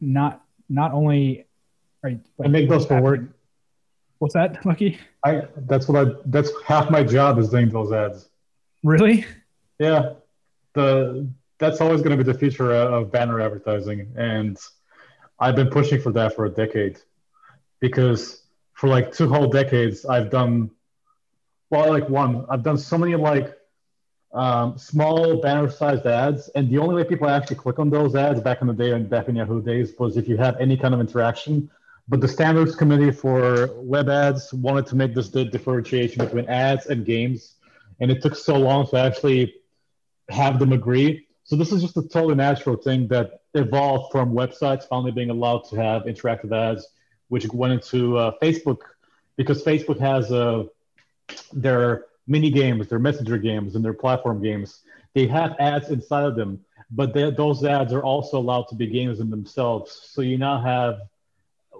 [0.00, 1.46] not not only
[2.02, 2.20] right.
[2.42, 3.20] I make those for work.
[4.18, 4.98] What's that, Lucky?
[5.24, 8.28] I that's what I that's half my job is doing those ads.
[8.82, 9.26] Really?
[9.78, 10.14] Yeah,
[10.74, 14.56] the that's always going to be the future of banner advertising, and
[15.38, 16.98] I've been pushing for that for a decade
[17.80, 18.42] because
[18.74, 20.70] for like two whole decades I've done
[21.70, 23.54] well, like one I've done so many like
[24.32, 28.60] um, small banner-sized ads, and the only way people actually click on those ads back
[28.60, 31.00] in the day and back in Yahoo days was if you had any kind of
[31.00, 31.70] interaction.
[32.08, 36.86] But the standards committee for web ads wanted to make this the differentiation between ads
[36.86, 37.54] and games,
[38.00, 39.54] and it took so long to actually
[40.28, 41.26] have them agree.
[41.44, 45.64] So this is just a totally natural thing that evolved from websites finally being allowed
[45.70, 46.86] to have interactive ads,
[47.28, 48.78] which went into uh, Facebook
[49.36, 50.64] because Facebook has uh,
[51.52, 54.82] their mini games, their messenger games, and their platform games.
[55.14, 58.86] They have ads inside of them, but they, those ads are also allowed to be
[58.88, 59.92] games in themselves.
[60.14, 61.00] So you now have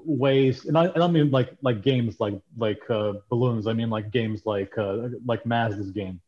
[0.05, 3.66] ways, and I, I mean like like games like like uh, balloons.
[3.68, 6.20] I mean like games like uh, like Mazda's game.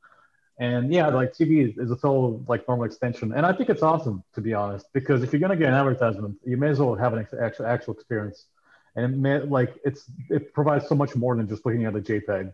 [0.58, 3.82] And yeah, like TV is, is a total like normal extension, and I think it's
[3.82, 4.86] awesome to be honest.
[4.92, 7.94] Because if you're gonna get an advertisement, you may as well have an actual actual
[7.94, 8.46] experience,
[8.96, 12.00] and it may, like it's it provides so much more than just looking at a
[12.00, 12.52] JPEG.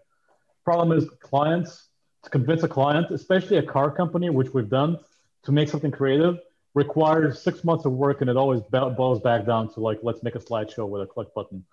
[0.69, 1.89] Problem is, clients
[2.25, 4.99] to convince a client, especially a car company, which we've done,
[5.45, 6.41] to make something creative
[6.75, 10.35] requires six months of work, and it always boils back down to like let's make
[10.35, 11.65] a slideshow with a click button.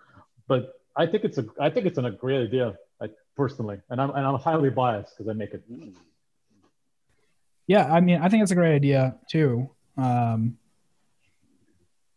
[0.47, 2.77] But I think it's a I think it's a great idea,
[3.35, 5.61] personally, and I'm and I'm highly biased because I make it.
[7.67, 9.69] Yeah, I mean, I think it's a great idea too.
[9.97, 10.57] Um,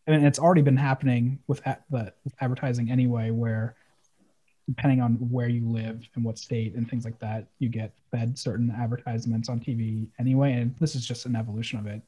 [0.07, 3.75] and it's already been happening with, a- the, with advertising anyway, where
[4.69, 8.37] depending on where you live and what state and things like that, you get fed
[8.37, 10.53] certain advertisements on TV anyway.
[10.53, 12.01] And this is just an evolution of it.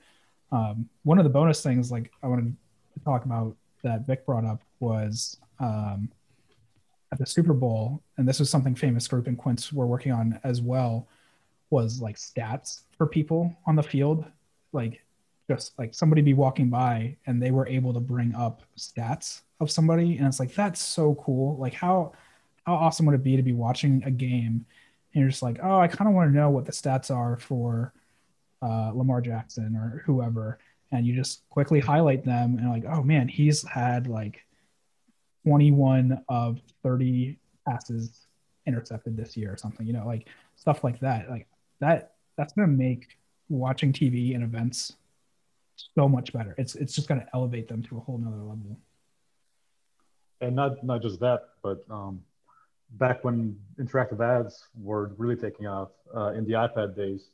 [0.51, 2.55] Um, one of the bonus things, like I wanted
[2.93, 6.09] to talk about that Vic brought up, was um,
[7.11, 10.39] at the Super Bowl, and this was something Famous Group and Quince were working on
[10.43, 11.07] as well,
[11.71, 14.25] was like stats for people on the field,
[14.71, 15.01] like
[15.49, 19.71] just like somebody be walking by and they were able to bring up stats of
[19.71, 21.57] somebody, and it's like that's so cool.
[21.57, 22.13] Like how
[22.65, 24.65] how awesome would it be to be watching a game
[25.13, 27.37] and you're just like, oh, I kind of want to know what the stats are
[27.37, 27.93] for
[28.61, 30.59] uh, Lamar Jackson or whoever,
[30.91, 34.45] and you just quickly highlight them and like, oh man, he's had like
[35.45, 37.37] 21 of 30
[37.67, 38.27] passes
[38.67, 41.29] intercepted this year or something, you know, like stuff like that.
[41.29, 41.47] Like
[41.79, 43.17] that, that's going to make
[43.49, 44.93] watching TV and events
[45.95, 46.53] so much better.
[46.57, 48.77] It's, it's just going to elevate them to a whole nother level.
[50.39, 52.21] And not, not just that, but um,
[52.93, 57.29] back when interactive ads were really taking off uh, in the iPad days,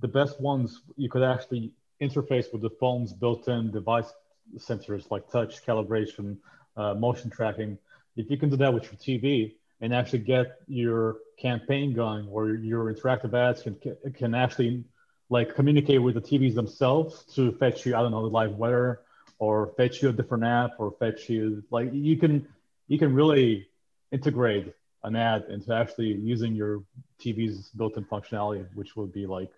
[0.00, 4.12] the best ones you could actually interface with the phone's built-in device
[4.56, 6.36] sensors like touch, calibration,
[6.76, 7.78] uh, motion tracking.
[8.16, 12.54] If you can do that with your TV and actually get your campaign going, where
[12.54, 13.76] your interactive ads can
[14.14, 14.84] can actually
[15.30, 19.00] like communicate with the TVs themselves to fetch you, I don't know, the live weather
[19.38, 22.48] or fetch you a different app or fetch you like you can
[22.88, 23.68] you can really
[24.10, 24.72] integrate
[25.04, 26.82] an ad into actually using your
[27.20, 29.50] TV's built-in functionality, which would be like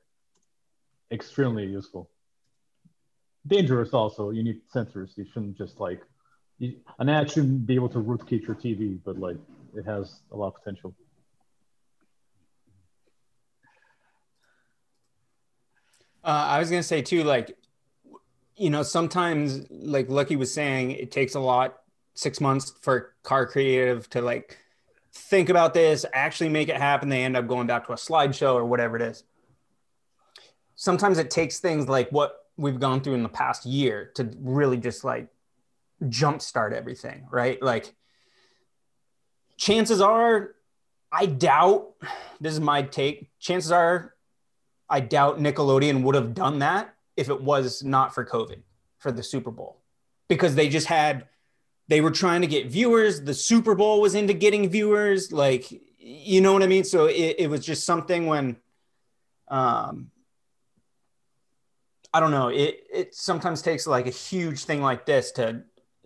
[1.10, 2.10] extremely useful.
[3.46, 4.30] Dangerous also.
[4.30, 5.16] You need sensors.
[5.16, 6.02] You shouldn't just like
[6.58, 9.38] you, an ad shouldn't be able to rootkit your TV, but like
[9.74, 10.94] it has a lot of potential.
[16.22, 17.56] Uh, I was gonna say too, like,
[18.56, 21.78] you know, sometimes like Lucky was saying, it takes a lot,
[22.14, 24.58] six months for car creative to like
[25.12, 27.08] think about this, actually make it happen.
[27.08, 29.24] They end up going back to a slideshow or whatever it is.
[30.76, 34.76] Sometimes it takes things like what we've gone through in the past year to really
[34.76, 35.28] just like
[36.02, 37.62] jumpstart everything, right?
[37.62, 37.94] Like,
[39.56, 40.54] chances are,
[41.12, 41.92] I doubt
[42.40, 43.30] this is my take.
[43.38, 44.14] Chances are,
[44.88, 48.62] I doubt Nickelodeon would have done that if it was not for COVID
[48.98, 49.80] for the Super Bowl
[50.28, 51.26] because they just had
[51.90, 53.20] they were trying to get viewers.
[53.20, 55.32] The Super Bowl was into getting viewers.
[55.32, 56.84] Like, you know what I mean?
[56.84, 58.56] So it, it was just something when,
[59.48, 60.12] um,
[62.14, 62.48] I don't know.
[62.48, 65.64] It it sometimes takes like a huge thing like this to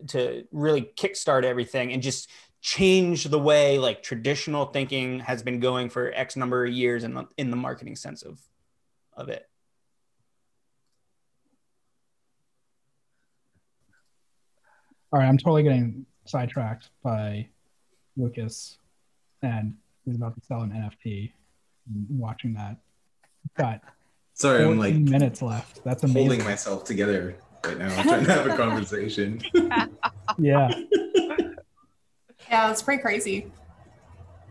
[0.09, 2.31] to really kickstart everything and just
[2.63, 7.15] change the way like traditional thinking has been going for X number of years in
[7.15, 8.41] the, in the marketing sense of
[9.15, 9.47] of it.
[15.15, 17.47] All right, I'm totally getting sidetracked by
[18.17, 18.79] Lucas,
[19.43, 21.31] and he's about to sell an NFT.
[21.87, 22.79] I'm watching that,
[23.57, 23.81] got
[24.35, 25.85] sorry, I'm like minutes left.
[25.85, 26.31] That's amazing.
[26.31, 27.95] holding myself together right now.
[27.97, 29.41] I'm trying to have a conversation.
[30.39, 30.69] yeah.
[32.51, 33.51] Yeah, it's pretty crazy.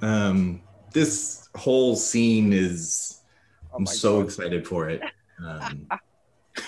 [0.02, 0.62] Um,
[0.94, 3.22] this whole scene is.
[3.72, 4.26] Oh I'm so God.
[4.26, 5.02] excited for it.
[5.46, 5.88] Um,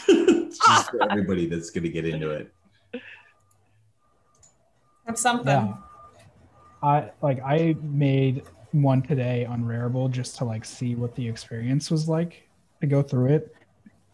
[0.08, 2.55] just for everybody that's going to get into it.
[5.06, 5.48] That's something.
[5.48, 5.76] Yeah.
[6.82, 11.90] I like I made one today on Rarible just to like see what the experience
[11.90, 12.48] was like
[12.82, 13.56] to go through it.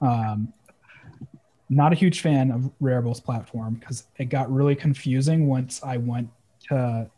[0.02, 0.54] Um,
[1.70, 6.30] not a huge fan of Rarible's platform because it got really confusing once I went
[6.68, 7.10] to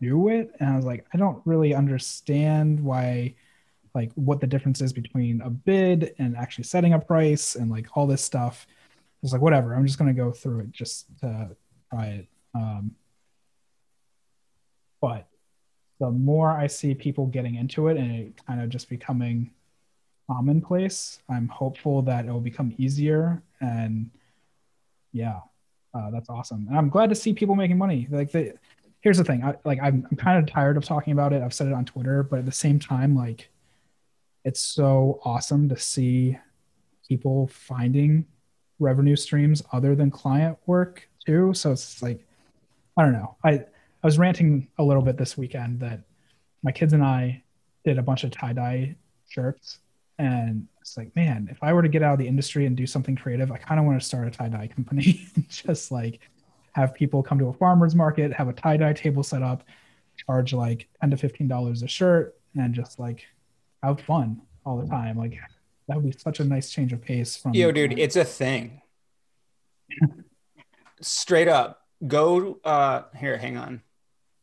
[0.00, 3.34] do it, and I was like, I don't really understand why,
[3.94, 7.88] like, what the difference is between a bid and actually setting a price and like
[7.94, 8.66] all this stuff.
[8.68, 8.74] I
[9.22, 11.50] was like, whatever, I'm just gonna go through it just to
[11.90, 12.28] try it.
[12.54, 12.92] Um,
[15.00, 15.26] but
[15.98, 19.50] the more I see people getting into it and it kind of just becoming
[20.28, 23.42] commonplace, I'm hopeful that it will become easier.
[23.60, 24.10] And
[25.12, 25.40] yeah,
[25.92, 26.66] uh, that's awesome.
[26.68, 28.06] And I'm glad to see people making money.
[28.10, 28.54] Like the,
[29.00, 31.42] here's the thing, I, like I'm, I'm kind of tired of talking about it.
[31.42, 33.50] I've said it on Twitter, but at the same time, like
[34.44, 36.38] it's so awesome to see
[37.08, 38.24] people finding
[38.78, 41.52] revenue streams other than client work too.
[41.52, 42.24] So it's like,
[42.96, 43.36] I don't know.
[43.44, 43.64] I,
[44.02, 46.00] I was ranting a little bit this weekend that
[46.62, 47.42] my kids and I
[47.84, 48.96] did a bunch of tie dye
[49.28, 49.78] shirts.
[50.18, 52.86] And it's like, man, if I were to get out of the industry and do
[52.86, 55.26] something creative, I kind of want to start a tie dye company.
[55.48, 56.20] Just like
[56.72, 59.64] have people come to a farmer's market, have a tie dye table set up,
[60.26, 63.26] charge like 10 to $15 a shirt, and just like
[63.82, 65.16] have fun all the time.
[65.16, 65.38] Like
[65.88, 68.82] that would be such a nice change of pace from Yo, dude, it's a thing.
[71.00, 71.86] Straight up.
[72.06, 73.82] Go uh here, hang on.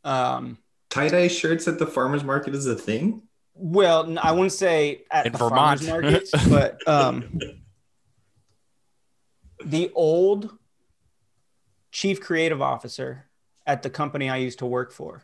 [0.08, 0.58] Um
[0.89, 3.24] Tie dye shirts at the farmers market is a thing.
[3.53, 5.82] well, I wouldn't say at In the Vermont.
[5.82, 7.39] farmers markets, but um
[9.64, 10.51] the old
[11.91, 13.26] chief creative officer
[13.66, 15.24] at the company I used to work for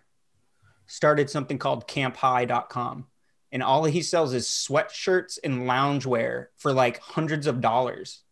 [0.87, 3.07] started something called camphigh.com.
[3.51, 8.23] And all he sells is sweatshirts and loungewear for like hundreds of dollars.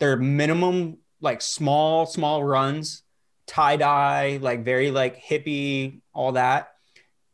[0.00, 3.02] They're minimum, like small, small runs,
[3.46, 6.74] tie dye, like very like hippie, all that.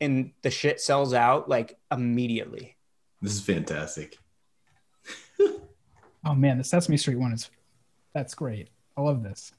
[0.00, 2.76] And the shit sells out like immediately.
[3.20, 4.16] This is fantastic.
[6.24, 7.50] oh man, the Sesame Street one is
[8.14, 8.68] that's great.
[8.96, 9.52] I love this.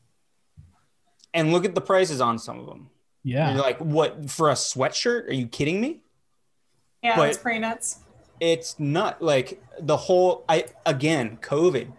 [1.33, 2.89] And look at the prices on some of them.
[3.23, 3.53] Yeah.
[3.53, 5.27] You're like, what for a sweatshirt?
[5.27, 6.01] Are you kidding me?
[7.03, 7.99] Yeah, But- it's pretty nuts.
[8.39, 11.91] it's not like the whole i again covid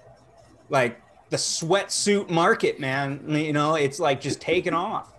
[0.70, 0.98] like
[1.30, 5.10] the sweatsuit market man you know it's like just taking off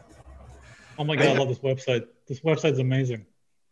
[1.01, 2.05] Oh my god, I love this website.
[2.27, 3.25] This website's amazing.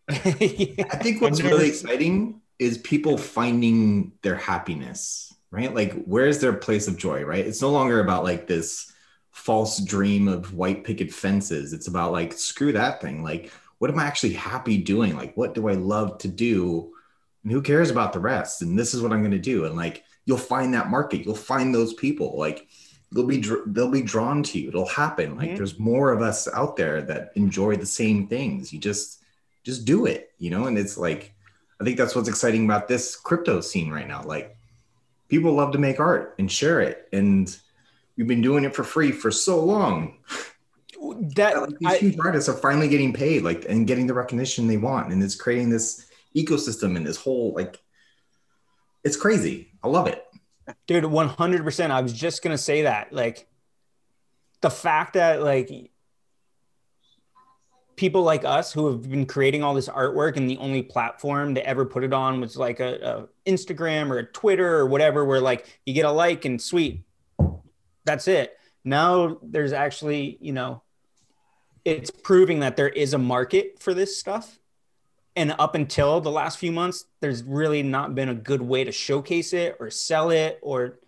[0.10, 5.74] I think what's never really exciting is people finding their happiness, right?
[5.74, 7.46] Like, where's their place of joy, right?
[7.46, 8.92] It's no longer about like this
[9.30, 11.72] false dream of white picket fences.
[11.72, 13.22] It's about like, screw that thing.
[13.22, 15.16] Like, what am I actually happy doing?
[15.16, 16.94] Like, what do I love to do?
[17.44, 18.64] And who cares about the rest?
[18.64, 19.66] And this is what I'm going to do.
[19.66, 21.26] And like, you'll find that market.
[21.26, 22.38] You'll find those people.
[22.38, 22.68] Like,
[23.12, 24.68] they'll be dr- they'll be drawn to you.
[24.68, 25.36] It'll happen.
[25.36, 25.58] Like, Mhm.
[25.58, 28.72] there's more of us out there that enjoy the same things.
[28.72, 29.16] You just
[29.64, 30.68] just do it, you know.
[30.68, 31.34] And it's like,
[31.82, 34.22] I think that's what's exciting about this crypto scene right now.
[34.24, 34.56] Like,
[35.30, 37.46] people love to make art and share it, and
[38.16, 40.18] we've been doing it for free for so long.
[41.36, 44.68] that Like, these I, huge artists are finally getting paid, like, and getting the recognition
[44.68, 46.06] they want, and it's creating this
[46.36, 47.80] ecosystem and this whole like,
[49.04, 49.69] it's crazy.
[49.84, 50.26] I love it.
[50.88, 53.48] dude 100% i was just gonna say that like
[54.62, 55.92] the fact that like
[57.96, 61.66] people like us who have been creating all this artwork and the only platform to
[61.66, 65.42] ever put it on was like a, a instagram or a twitter or whatever where
[65.42, 67.04] like you get a like and sweet
[68.10, 68.58] that's it.
[68.84, 70.82] Now there's actually you know
[71.86, 74.59] it's proving that there is a market for this stuff
[75.40, 78.92] and up until the last few months there's really not been a good way to
[78.92, 81.00] showcase it or sell it or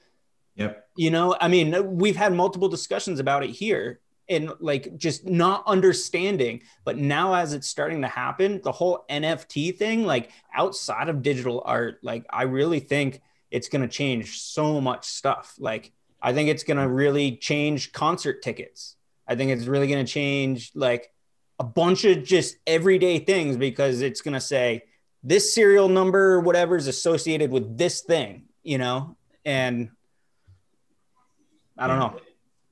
[0.55, 0.86] Yep.
[0.97, 5.63] you know i mean we've had multiple discussions about it here and like just not
[5.67, 6.61] understanding.
[6.86, 11.61] But now as it's starting to happen the whole nft thing like outside of digital
[11.65, 15.55] art like i really think it's going to change so much stuff.
[15.59, 18.95] Like i think it's going to really change concert tickets.
[19.27, 21.11] I think it's really going to change like
[21.62, 24.84] a bunch of just everyday things because it's going to say
[25.24, 29.16] this serial number or whatever is associated with this thing you know?
[29.45, 29.89] And
[31.78, 32.20] i don't know.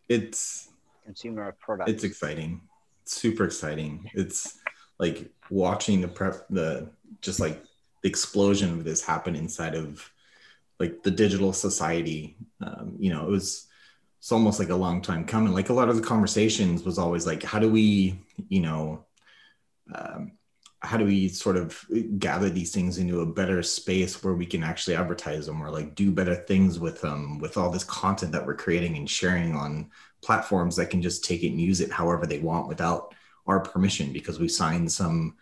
[0.08, 0.70] It's
[1.06, 1.90] consumer product.
[1.90, 2.62] it's exciting.
[3.06, 4.10] Super exciting.
[4.14, 4.60] It's
[5.00, 7.64] like watching the prep the just like
[8.04, 10.08] the explosion of this happen inside of
[10.80, 12.38] like the digital society.
[12.62, 13.68] Um, you know it was
[14.20, 15.54] it's almost like a long time coming.
[15.54, 19.06] Like a lot of the conversations was always like how do we you know
[19.96, 20.34] um,
[20.82, 21.86] how do we sort of
[22.20, 25.96] gather these things into a better space where we can actually advertise them or like
[25.96, 29.90] do better things with them with all this content that we're creating and sharing on
[30.22, 33.14] platforms that can just take it and use it however they want without
[33.48, 35.36] our permission because we signed some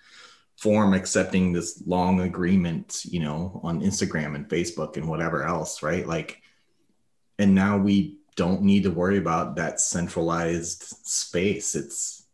[0.56, 6.08] form accepting this long agreement you know on instagram and facebook and whatever else right?
[6.08, 6.42] Like
[7.40, 12.26] and now we don't need to worry about that centralized space it's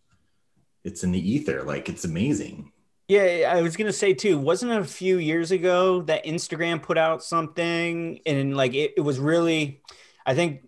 [0.83, 2.71] it's in the ether like it's amazing
[3.07, 4.37] Yeah, I was gonna say too.
[4.37, 9.01] Wasn't it a few years ago that Instagram put out something and like it, it
[9.01, 9.81] was really,
[10.25, 10.67] I think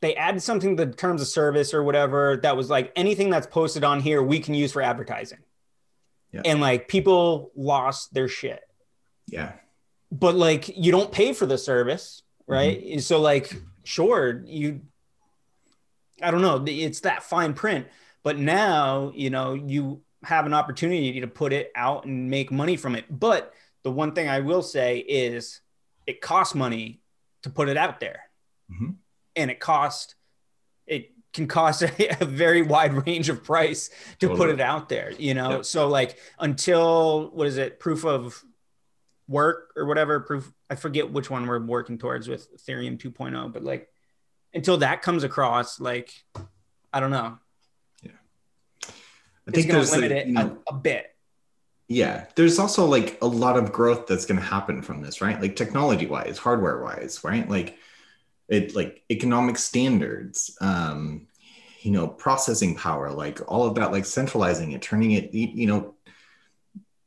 [0.00, 3.46] they added something to the terms of service or whatever that was like anything that's
[3.46, 5.40] posted on here we can use for advertising.
[6.32, 6.42] Yeah.
[6.44, 8.62] And like people lost their shit.
[9.26, 9.52] Yeah.
[10.12, 12.80] But like you don't pay for the service, right?
[12.80, 13.00] Mm-hmm.
[13.00, 13.52] So like
[13.90, 14.82] sure, you
[16.22, 17.86] I don't know, it's that fine print,
[18.22, 22.76] but now, you know, you have an opportunity to put it out and make money
[22.76, 23.06] from it.
[23.08, 25.62] But the one thing I will say is
[26.06, 27.00] it costs money
[27.42, 28.24] to put it out there.
[28.70, 28.96] Mhm.
[29.34, 30.14] And it costs
[30.86, 31.90] it can cost a,
[32.22, 35.50] a very wide range of price to put it out there, you know?
[35.50, 35.64] Yep.
[35.64, 38.44] So like until what is it, proof of
[39.30, 43.64] work or whatever, proof I forget which one we're working towards with Ethereum 2.0, but
[43.64, 43.88] like
[44.52, 46.12] until that comes across, like
[46.92, 47.38] I don't know.
[48.02, 48.12] Yeah,
[49.48, 51.06] I It's think there's limit like, it you know, a, a bit.
[51.88, 55.40] yeah, there's also like a lot of growth that's going to happen from this, right?
[55.40, 57.48] Like technology wise, hardware wise, right?
[57.48, 57.78] Like
[58.48, 61.26] it, like economic standards, um,
[61.80, 65.94] you know, processing power, like all of that, like centralizing it, turning it, you know,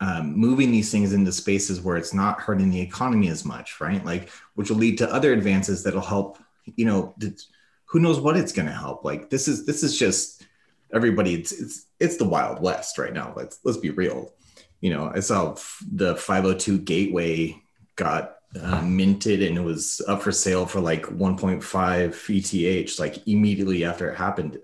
[0.03, 4.03] um, moving these things into spaces where it's not hurting the economy as much, right?
[4.03, 6.39] Like, which will lead to other advances that'll help,
[6.75, 7.15] you know,
[7.85, 9.05] who knows what it's going to help.
[9.05, 10.45] Like this is, this is just
[10.93, 11.35] everybody.
[11.35, 13.31] It's, it's, it's the wild west right now.
[13.33, 14.33] Let's, let's be real.
[14.81, 15.55] You know, I saw
[15.89, 17.61] the 502 gateway
[17.95, 23.85] got uh, minted and it was up for sale for like 1.5 ETH, like immediately
[23.85, 24.59] after it happened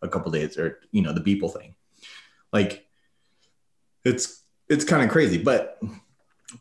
[0.00, 1.74] a couple days or, you know, the Beeple thing.
[2.54, 2.86] Like
[4.02, 4.37] it's,
[4.68, 5.80] it's kind of crazy, but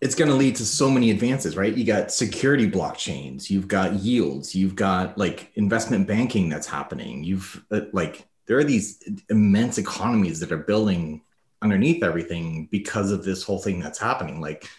[0.01, 1.73] it's going to lead to so many advances, right?
[1.75, 7.23] You got security blockchains, you've got yields, you've got like investment banking that's happening.
[7.23, 11.21] You've uh, like, there are these immense economies that are building
[11.61, 14.39] underneath everything because of this whole thing that's happening.
[14.41, 14.69] Like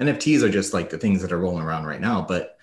[0.00, 2.56] NFTs are just like the things that are rolling around right now, but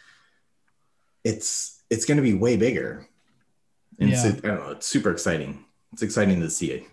[1.23, 3.07] it's, it's going to be way bigger.
[3.99, 4.27] And Yeah.
[4.27, 5.65] it's, I don't know, it's super exciting.
[5.93, 6.83] It's exciting to see it.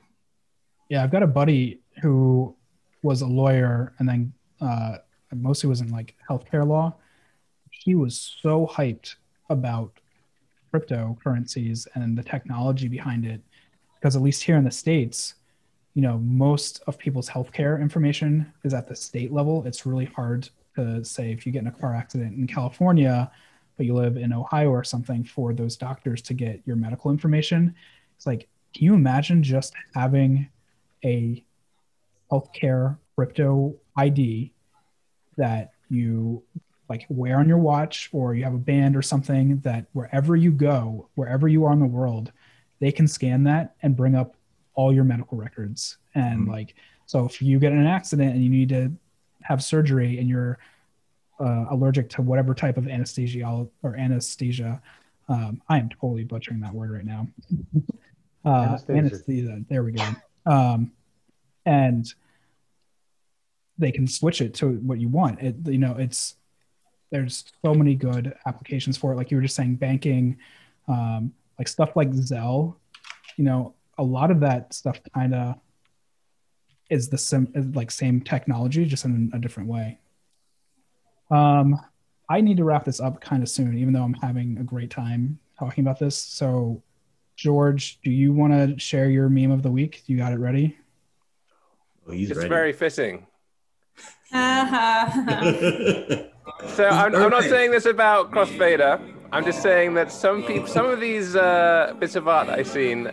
[0.88, 2.56] Yeah, I've got a buddy who
[3.02, 4.98] was a lawyer and then uh,
[5.34, 6.94] mostly was in like healthcare law.
[7.70, 9.16] He was so hyped
[9.50, 9.92] about
[10.72, 13.42] cryptocurrencies and the technology behind it
[13.94, 15.34] because at least here in the states,
[15.94, 19.64] you know, most of people's healthcare information is at the state level.
[19.66, 23.30] It's really hard to say if you get in a car accident in California,
[23.76, 27.74] but you live in Ohio or something for those doctors to get your medical information.
[28.16, 30.48] It's like, can you imagine just having
[31.04, 31.44] a
[32.32, 34.52] healthcare crypto ID
[35.36, 36.42] that you
[36.88, 40.50] like wear on your watch or you have a band or something that wherever you
[40.50, 42.32] go, wherever you are in the world,
[42.80, 44.34] they can scan that and bring up
[44.74, 45.98] all your medical records.
[46.14, 46.74] And like,
[47.06, 48.92] so if you get in an accident and you need to
[49.42, 50.58] have surgery and you're
[51.40, 54.80] uh, allergic to whatever type of anesthesia or anesthesia,
[55.28, 57.28] um, I am totally butchering that word right now.
[58.44, 58.98] Uh, Anesthesia.
[58.98, 59.60] anesthesia.
[59.68, 60.04] There we go.
[60.46, 60.90] Um,
[61.66, 62.12] and
[63.78, 65.40] they can switch it to what you want.
[65.40, 66.36] It, you know, it's
[67.10, 69.16] there's so many good applications for it.
[69.16, 70.38] Like you were just saying, banking,
[70.88, 72.76] um, like stuff like Zelle.
[73.36, 75.56] You know, a lot of that stuff kind of
[76.90, 79.98] is the sim is like same technology, just in a different way.
[81.30, 81.78] Um,
[82.28, 84.90] I need to wrap this up kind of soon, even though I'm having a great
[84.90, 86.16] time talking about this.
[86.16, 86.82] So,
[87.36, 90.02] George, do you want to share your meme of the week?
[90.06, 90.76] You got it ready?
[92.06, 92.48] Oh, he's It's ready.
[92.48, 93.26] very fitting.
[94.32, 96.22] Uh-huh.
[96.74, 99.00] So I'm, I'm not saying this about Crossfader.
[99.32, 103.10] I'm just saying that some people, some of these uh, bits of art I've seen,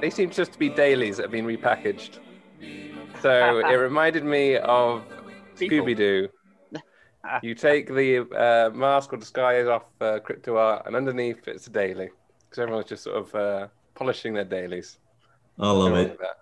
[0.00, 2.18] they seem just to be dailies that have been repackaged.
[3.22, 5.02] So it reminded me of
[5.56, 6.28] Scooby Doo.
[7.42, 11.70] You take the uh, mask or disguise off uh, crypto art, and underneath it's a
[11.70, 12.08] daily,
[12.48, 14.98] because everyone's just sort of uh, polishing their dailies.
[15.58, 16.08] I love it.
[16.10, 16.36] like that.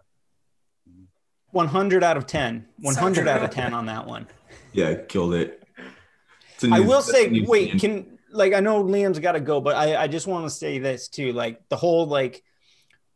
[1.57, 2.65] 100 out of 10.
[2.83, 4.29] 100 out of 10 on that one.
[4.73, 5.63] Yeah, killed it.
[6.55, 7.81] It's a I new- will say, wait, thing.
[7.81, 10.79] can like I know Liam's got to go, but I I just want to say
[10.79, 12.43] this too, like the whole like,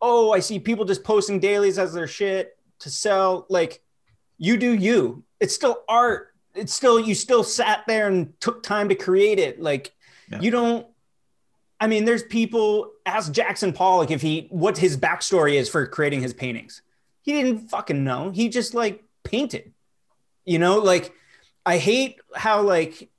[0.00, 3.46] oh, I see people just posting dailies as their shit to sell.
[3.50, 3.82] Like,
[4.38, 5.22] you do you.
[5.38, 6.28] It's still art.
[6.54, 9.60] It's still you still sat there and took time to create it.
[9.60, 9.92] Like,
[10.30, 10.40] Yeah.
[10.40, 10.86] you don't.
[11.78, 12.92] I mean, there's people.
[13.06, 16.80] Ask Jackson Pollock if he what his backstory is for creating his paintings.
[17.22, 18.30] He didn't fucking know.
[18.30, 19.72] He just like painted.
[20.44, 21.12] You know, like
[21.64, 23.10] I hate how like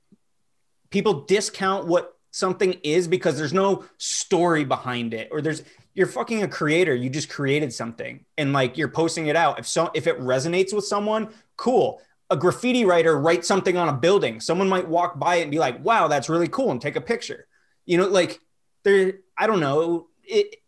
[0.90, 5.62] people discount what something is because there's no story behind it or there's
[5.94, 9.66] you're fucking a creator you just created something and like you're posting it out if
[9.66, 11.28] so if it resonates with someone
[11.58, 12.00] cool
[12.30, 15.58] a graffiti writer writes something on a building someone might walk by it and be
[15.58, 17.46] like wow that's really cool and take a picture
[17.84, 18.40] you know like
[18.82, 20.08] there I don't know.
[20.24, 20.61] It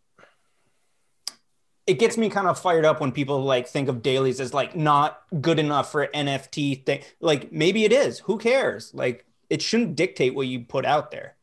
[1.87, 4.75] it gets me kind of fired up when people like think of dailies as like
[4.75, 7.01] not good enough for NFT thing.
[7.19, 8.19] Like maybe it is.
[8.19, 8.91] Who cares?
[8.93, 11.35] Like it shouldn't dictate what you put out there.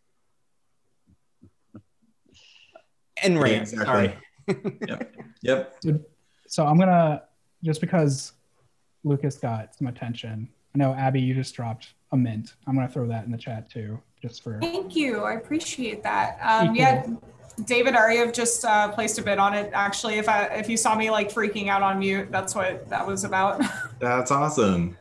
[3.22, 3.62] And Yeah, rant.
[3.62, 3.86] exactly.
[3.86, 4.18] Sorry.
[4.88, 5.14] Yep.
[5.84, 6.10] Yep.
[6.48, 7.22] So I'm gonna
[7.62, 8.32] just because
[9.04, 10.48] Lucas got some attention.
[10.74, 12.54] I know Abby, you just dropped a mint.
[12.66, 15.20] I'm gonna throw that in the chat too, just for Thank you.
[15.22, 16.38] I appreciate that.
[16.42, 17.06] Um, yeah,
[17.64, 19.70] David Ariew just uh, placed a bid on it.
[19.74, 23.06] Actually, if I if you saw me like freaking out on mute, that's what that
[23.06, 23.62] was about.
[24.00, 24.96] That's awesome.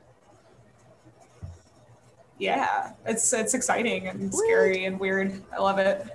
[2.38, 5.42] yeah, it's it's exciting and scary and weird.
[5.56, 6.06] I love it.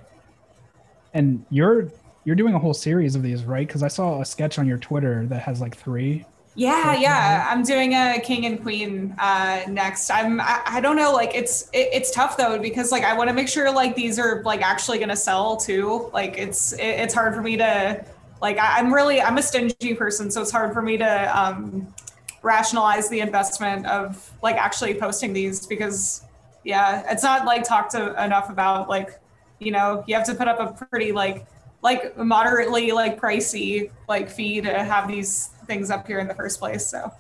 [1.15, 1.91] and you're
[2.25, 3.67] you're doing a whole series of these, right?
[3.67, 6.25] Because I saw a sketch on your Twitter that has like three.
[6.59, 7.47] Yeah, yeah.
[7.51, 10.09] I'm doing a king and queen uh, next.
[10.09, 10.41] I'm.
[10.41, 11.13] I, I don't know.
[11.13, 14.19] Like it's it, it's tough though because like I want to make sure like these
[14.19, 16.11] are like actually gonna sell too.
[16.15, 18.03] Like it's it, it's hard for me to
[18.41, 21.93] like I, I'm really I'm a stingy person, so it's hard for me to um,
[22.41, 26.25] rationalize the investment of like actually posting these because
[26.65, 29.21] yeah, it's not like talked to enough about like
[29.59, 31.47] you know you have to put up a pretty like
[31.83, 36.59] like moderately like pricey like fee to have these things up here in the first
[36.59, 36.87] place.
[36.87, 37.11] So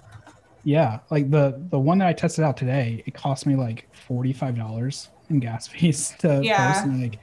[0.65, 4.33] Yeah, like the the one that I tested out today, it cost me like forty
[4.33, 6.73] five dollars in gas fees to Yeah.
[6.73, 7.21] post, and like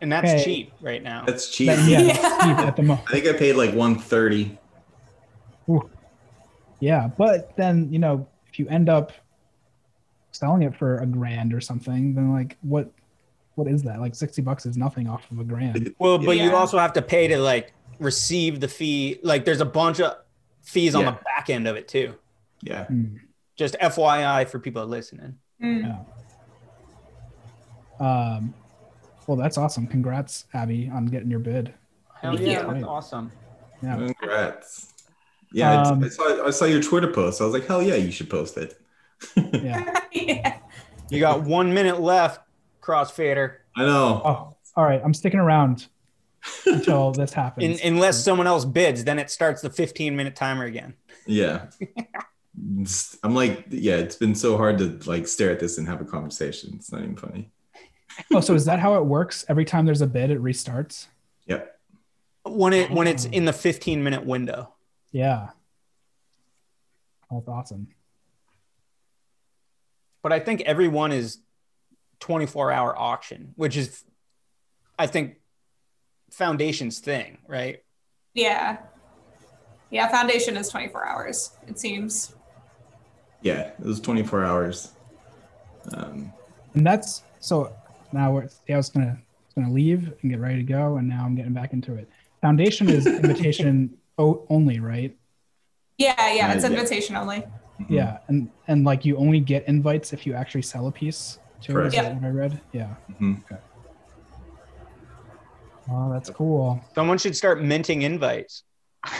[0.00, 0.44] And that's Okay.
[0.44, 1.24] cheap right now.
[1.26, 1.68] That's cheap.
[1.68, 2.10] that, yeah, Yeah.
[2.10, 3.08] it's cheap at the moment.
[3.08, 4.58] I think I paid like 130.
[6.80, 9.12] Yeah, but then you know if you end up
[10.32, 12.92] selling it for a grand or something, then like what
[13.54, 14.00] what is that?
[14.00, 15.94] Like sixty bucks is nothing off of a grand.
[15.98, 19.18] Well, but you also have to pay to like receive the fee.
[19.22, 20.16] Like there's a bunch of
[20.66, 22.14] fees on the back end of it too.
[22.62, 22.84] Yeah.
[22.86, 23.16] Hmm.
[23.56, 25.38] Just FYI for people listening.
[25.62, 26.04] mm.
[27.98, 28.52] Um,
[29.26, 29.86] well, that's awesome.
[29.86, 31.72] Congrats, Abby, on getting your bid.
[32.20, 33.32] Hell Thank yeah, that's awesome.
[33.82, 33.96] Yeah.
[33.96, 34.92] Congrats.
[35.52, 37.40] Yeah, Um, I saw I saw your Twitter post.
[37.40, 38.78] I was like, hell yeah, you should post it.
[39.36, 39.98] Yeah.
[40.12, 40.58] yeah.
[41.08, 42.40] You got one minute left,
[42.82, 43.58] crossfader.
[43.76, 44.20] I know.
[44.24, 45.00] Oh, all right.
[45.02, 45.86] I'm sticking around
[46.66, 47.80] until this happens.
[47.80, 50.94] In, unless someone else bids, then it starts the 15 minute timer again.
[51.26, 51.66] Yeah.
[53.22, 56.04] I'm like, yeah, it's been so hard to like stare at this and have a
[56.04, 56.72] conversation.
[56.74, 57.50] It's not even funny.
[58.32, 59.44] oh, so is that how it works?
[59.48, 61.06] Every time there's a bid, it restarts.
[61.46, 61.78] Yep.
[62.44, 63.30] When it when it's oh.
[63.30, 64.72] in the 15 minute window.
[65.12, 65.50] Yeah.
[67.30, 67.88] That's awesome.
[70.22, 71.38] But I think everyone is
[72.20, 74.02] 24 hour auction, which is
[74.98, 75.36] I think
[76.30, 77.82] foundation's thing, right?
[78.34, 78.78] Yeah.
[79.90, 82.34] Yeah, foundation is 24 hours, it seems.
[83.42, 84.92] Yeah, it was 24 hours.
[85.94, 86.32] Um,
[86.74, 87.72] And that's so
[88.12, 89.16] now we're, yeah, I was gonna
[89.46, 92.08] was gonna leave and get ready to go, and now I'm getting back into it.
[92.42, 95.16] Foundation is invitation o- only, right?
[95.98, 96.76] Yeah, yeah, it's Uh, yeah.
[96.78, 97.44] invitation only.
[97.88, 101.38] Yeah, and and like you only get invites if you actually sell a piece.
[101.60, 101.94] Too, Correct.
[101.94, 102.60] is that what I read?
[102.72, 102.94] Yeah.
[103.20, 103.42] mhm.
[105.90, 106.80] Oh, that's cool.
[106.94, 108.62] Someone should start minting invites.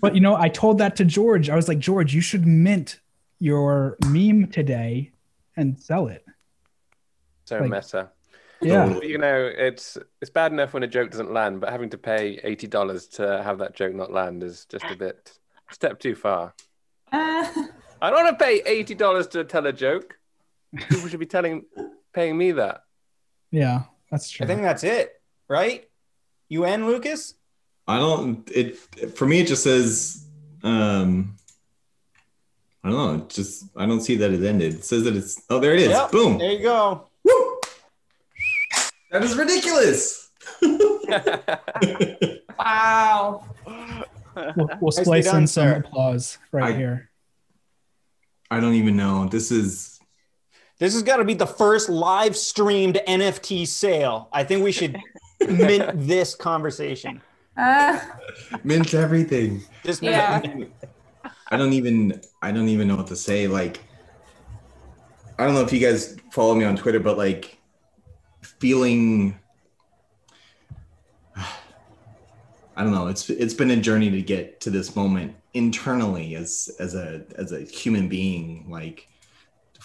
[0.00, 1.50] But you know, I told that to George.
[1.50, 3.00] I was like, George, you should mint
[3.38, 5.12] your meme today
[5.56, 6.24] and sell it.
[7.44, 8.10] So Like- meta.
[8.62, 8.98] Yeah.
[9.00, 12.38] You know, it's it's bad enough when a joke doesn't land, but having to pay
[12.44, 15.38] eighty dollars to have that joke not land is just a bit
[15.70, 16.54] step too far.
[17.10, 17.46] Uh,
[18.02, 20.18] I don't want to pay eighty dollars to tell a joke.
[20.76, 21.64] People should be telling,
[22.12, 22.82] paying me that.
[23.50, 24.44] Yeah, that's true.
[24.44, 25.88] I think that's it, right?
[26.48, 27.34] You and Lucas?
[27.86, 28.48] I don't.
[28.52, 28.76] It
[29.16, 30.24] for me, it just says.
[30.62, 31.36] Um,
[32.84, 33.24] I don't know.
[33.24, 34.74] It just I don't see that it ended.
[34.74, 35.42] It says that it's.
[35.50, 35.88] Oh, there it is.
[35.90, 36.38] Yep, Boom.
[36.38, 37.08] There you go.
[37.24, 37.60] Woo!
[39.10, 40.30] That is ridiculous.
[42.58, 43.44] wow.
[44.56, 45.76] we'll, we'll splice done, in some sir.
[45.84, 47.10] applause right I- here.
[48.52, 49.28] I don't even know.
[49.28, 49.99] This is.
[50.80, 54.30] This has got to be the first live streamed NFT sale.
[54.32, 54.98] I think we should
[55.46, 57.20] mint this conversation.
[57.54, 58.00] Uh,
[58.64, 59.60] mint everything.
[59.84, 60.40] Just Yeah.
[61.50, 63.46] I don't even I don't even know what to say.
[63.46, 63.80] Like
[65.38, 67.58] I don't know if you guys follow me on Twitter, but like
[68.40, 69.38] feeling
[71.36, 76.74] I don't know, it's it's been a journey to get to this moment internally as
[76.80, 79.09] as a as a human being, like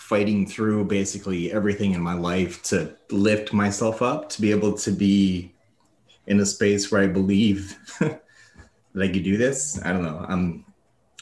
[0.05, 4.91] fighting through basically everything in my life to lift myself up, to be able to
[4.91, 5.51] be
[6.27, 8.21] in a space where I believe that
[8.95, 9.83] I could do this.
[9.83, 10.23] I don't know.
[10.29, 10.63] I'm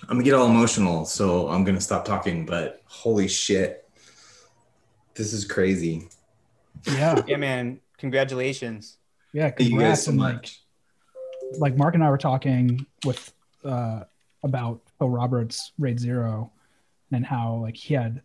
[0.01, 2.45] I'm gonna get all emotional, so I'm gonna stop talking.
[2.45, 3.89] But holy shit,
[5.15, 6.09] this is crazy.
[6.85, 7.21] Yeah.
[7.25, 7.79] Yeah, man.
[7.99, 8.97] Congratulations.
[9.31, 10.61] Yeah, Thank you guys congrats so and like much.
[11.57, 14.03] like Mark and I were talking with uh
[14.43, 16.51] about Phil Roberts Raid Zero
[17.13, 18.21] and how like he had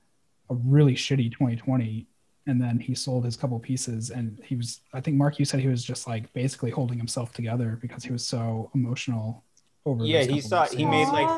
[0.51, 2.07] a really shitty 2020
[2.46, 5.61] and then he sold his couple pieces and he was I think Mark you said
[5.61, 9.44] he was just like basically holding himself together because he was so emotional
[9.84, 10.72] over Yeah, he saw weeks.
[10.74, 11.28] he made like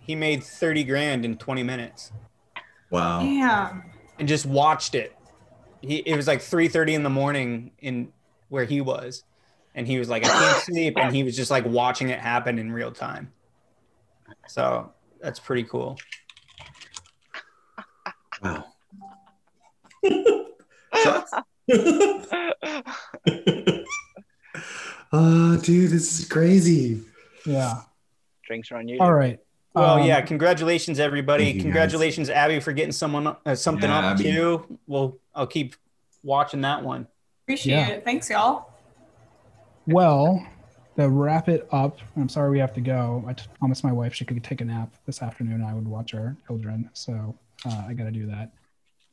[0.00, 2.12] he made 30 grand in 20 minutes
[2.90, 3.22] Wow.
[3.22, 3.80] yeah
[4.18, 5.14] and just watched it.
[5.80, 8.12] He it was like 3:30 in the morning in
[8.48, 9.22] where he was.
[9.74, 10.94] And he was like, I can't sleep.
[10.96, 13.30] And he was just like watching it happen in real time.
[14.48, 15.98] So that's pretty cool.
[18.42, 18.64] Wow.
[21.02, 21.32] Shots?
[25.12, 27.00] oh, dude, this is crazy.
[27.44, 27.82] Yeah.
[28.44, 28.98] Drinks are on you.
[29.00, 29.38] All right.
[29.74, 31.44] Well, Um, yeah, congratulations everybody.
[31.44, 31.64] thank you, guys.
[31.64, 34.24] Congratulations Abby for getting someone uh, something Yeah, up Abby.
[34.24, 34.78] too.
[34.86, 35.76] Well, I'll keep
[36.22, 37.06] watching that one.
[37.44, 37.88] Appreciate Yeah.
[37.88, 38.04] it.
[38.04, 38.70] Thanks, y'all.
[39.86, 40.44] Well,
[40.96, 43.24] to wrap it up, I'm sorry we have to go.
[43.26, 45.62] I t- promised my wife she could take a nap this afternoon.
[45.62, 47.36] I would watch our children, so
[47.66, 48.52] uh, I got to do that.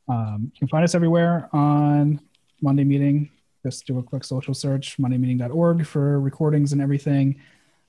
[0.08, 2.20] Um, you can find us everywhere on
[2.62, 3.30] Monday Meeting.
[3.64, 7.42] Just do a quick social search, mondaymeeting.org for recordings and everything.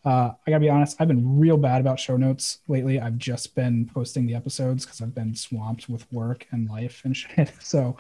[0.07, 3.01] Uh, I gotta be honest, I've been real bad about show notes lately.
[3.01, 7.17] I've just been posting the episodes because I've been swamped with work and life and
[7.17, 7.53] shit.
[7.61, 7.97] So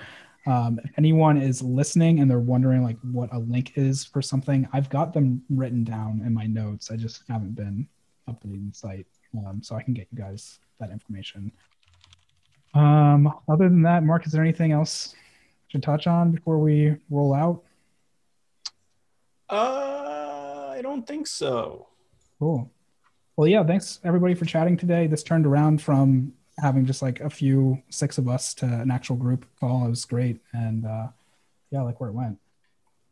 [0.47, 4.69] um, if anyone is listening and they're wondering like what a link is for something,
[4.73, 6.93] I've got them written down in my notes.
[6.93, 7.89] I just haven't been
[8.31, 11.51] updating the site, um, so I can get you guys that information.
[12.77, 15.15] Um, other than that, Mark, is there anything else
[15.71, 17.63] to touch on before we roll out?
[19.49, 21.89] Uh, I don't think so.
[22.39, 22.71] Cool.
[23.37, 25.07] Well, yeah, thanks everybody for chatting today.
[25.07, 29.17] This turned around from having just like a few six of us to an actual
[29.17, 29.87] group call.
[29.87, 30.41] It was great.
[30.53, 31.09] And uh,
[31.71, 32.39] yeah, I like where it went.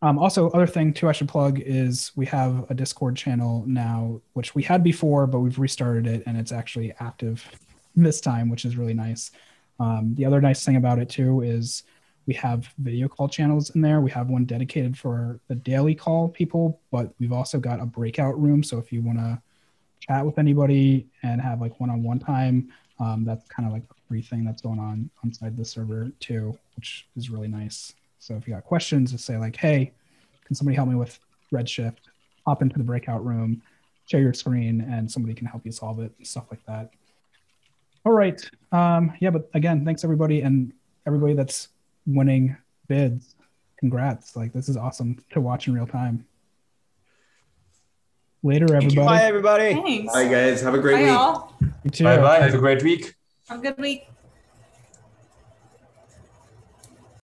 [0.02, 4.20] Um, also, other thing too, I should plug is we have a Discord channel now,
[4.34, 7.48] which we had before, but we've restarted it and it's actually active
[7.96, 9.30] this time, which is really nice.
[9.80, 11.82] Um, the other nice thing about it too is
[12.26, 14.00] we have video call channels in there.
[14.00, 18.40] We have one dedicated for the daily call people, but we've also got a breakout
[18.40, 18.62] room.
[18.62, 19.42] So if you want to
[20.00, 24.22] chat with anybody and have like one-on-one time, um, that's kind of like a free
[24.22, 27.94] thing that's going on inside the server too, which is really nice.
[28.20, 29.92] So if you got questions, just say like, "Hey,
[30.46, 31.18] can somebody help me with
[31.52, 31.98] Redshift?"
[32.46, 33.62] Hop into the breakout room,
[34.06, 36.90] share your screen, and somebody can help you solve it, stuff like that.
[38.04, 38.40] All right.
[38.72, 40.72] Um, yeah, but again, thanks everybody and
[41.06, 41.68] everybody that's
[42.06, 42.56] winning
[42.88, 43.34] bids.
[43.78, 44.36] Congrats.
[44.36, 46.26] Like this is awesome to watch in real time.
[48.42, 49.06] Later, everybody.
[49.06, 49.74] Bye, everybody.
[49.74, 50.12] Thanks.
[50.12, 50.60] Bye, guys.
[50.60, 51.08] Have a great Bye, week.
[51.08, 51.52] y'all.
[51.82, 52.04] You too.
[52.04, 52.40] Bye bye.
[52.40, 53.14] Have a great week.
[53.48, 54.06] Have a good week.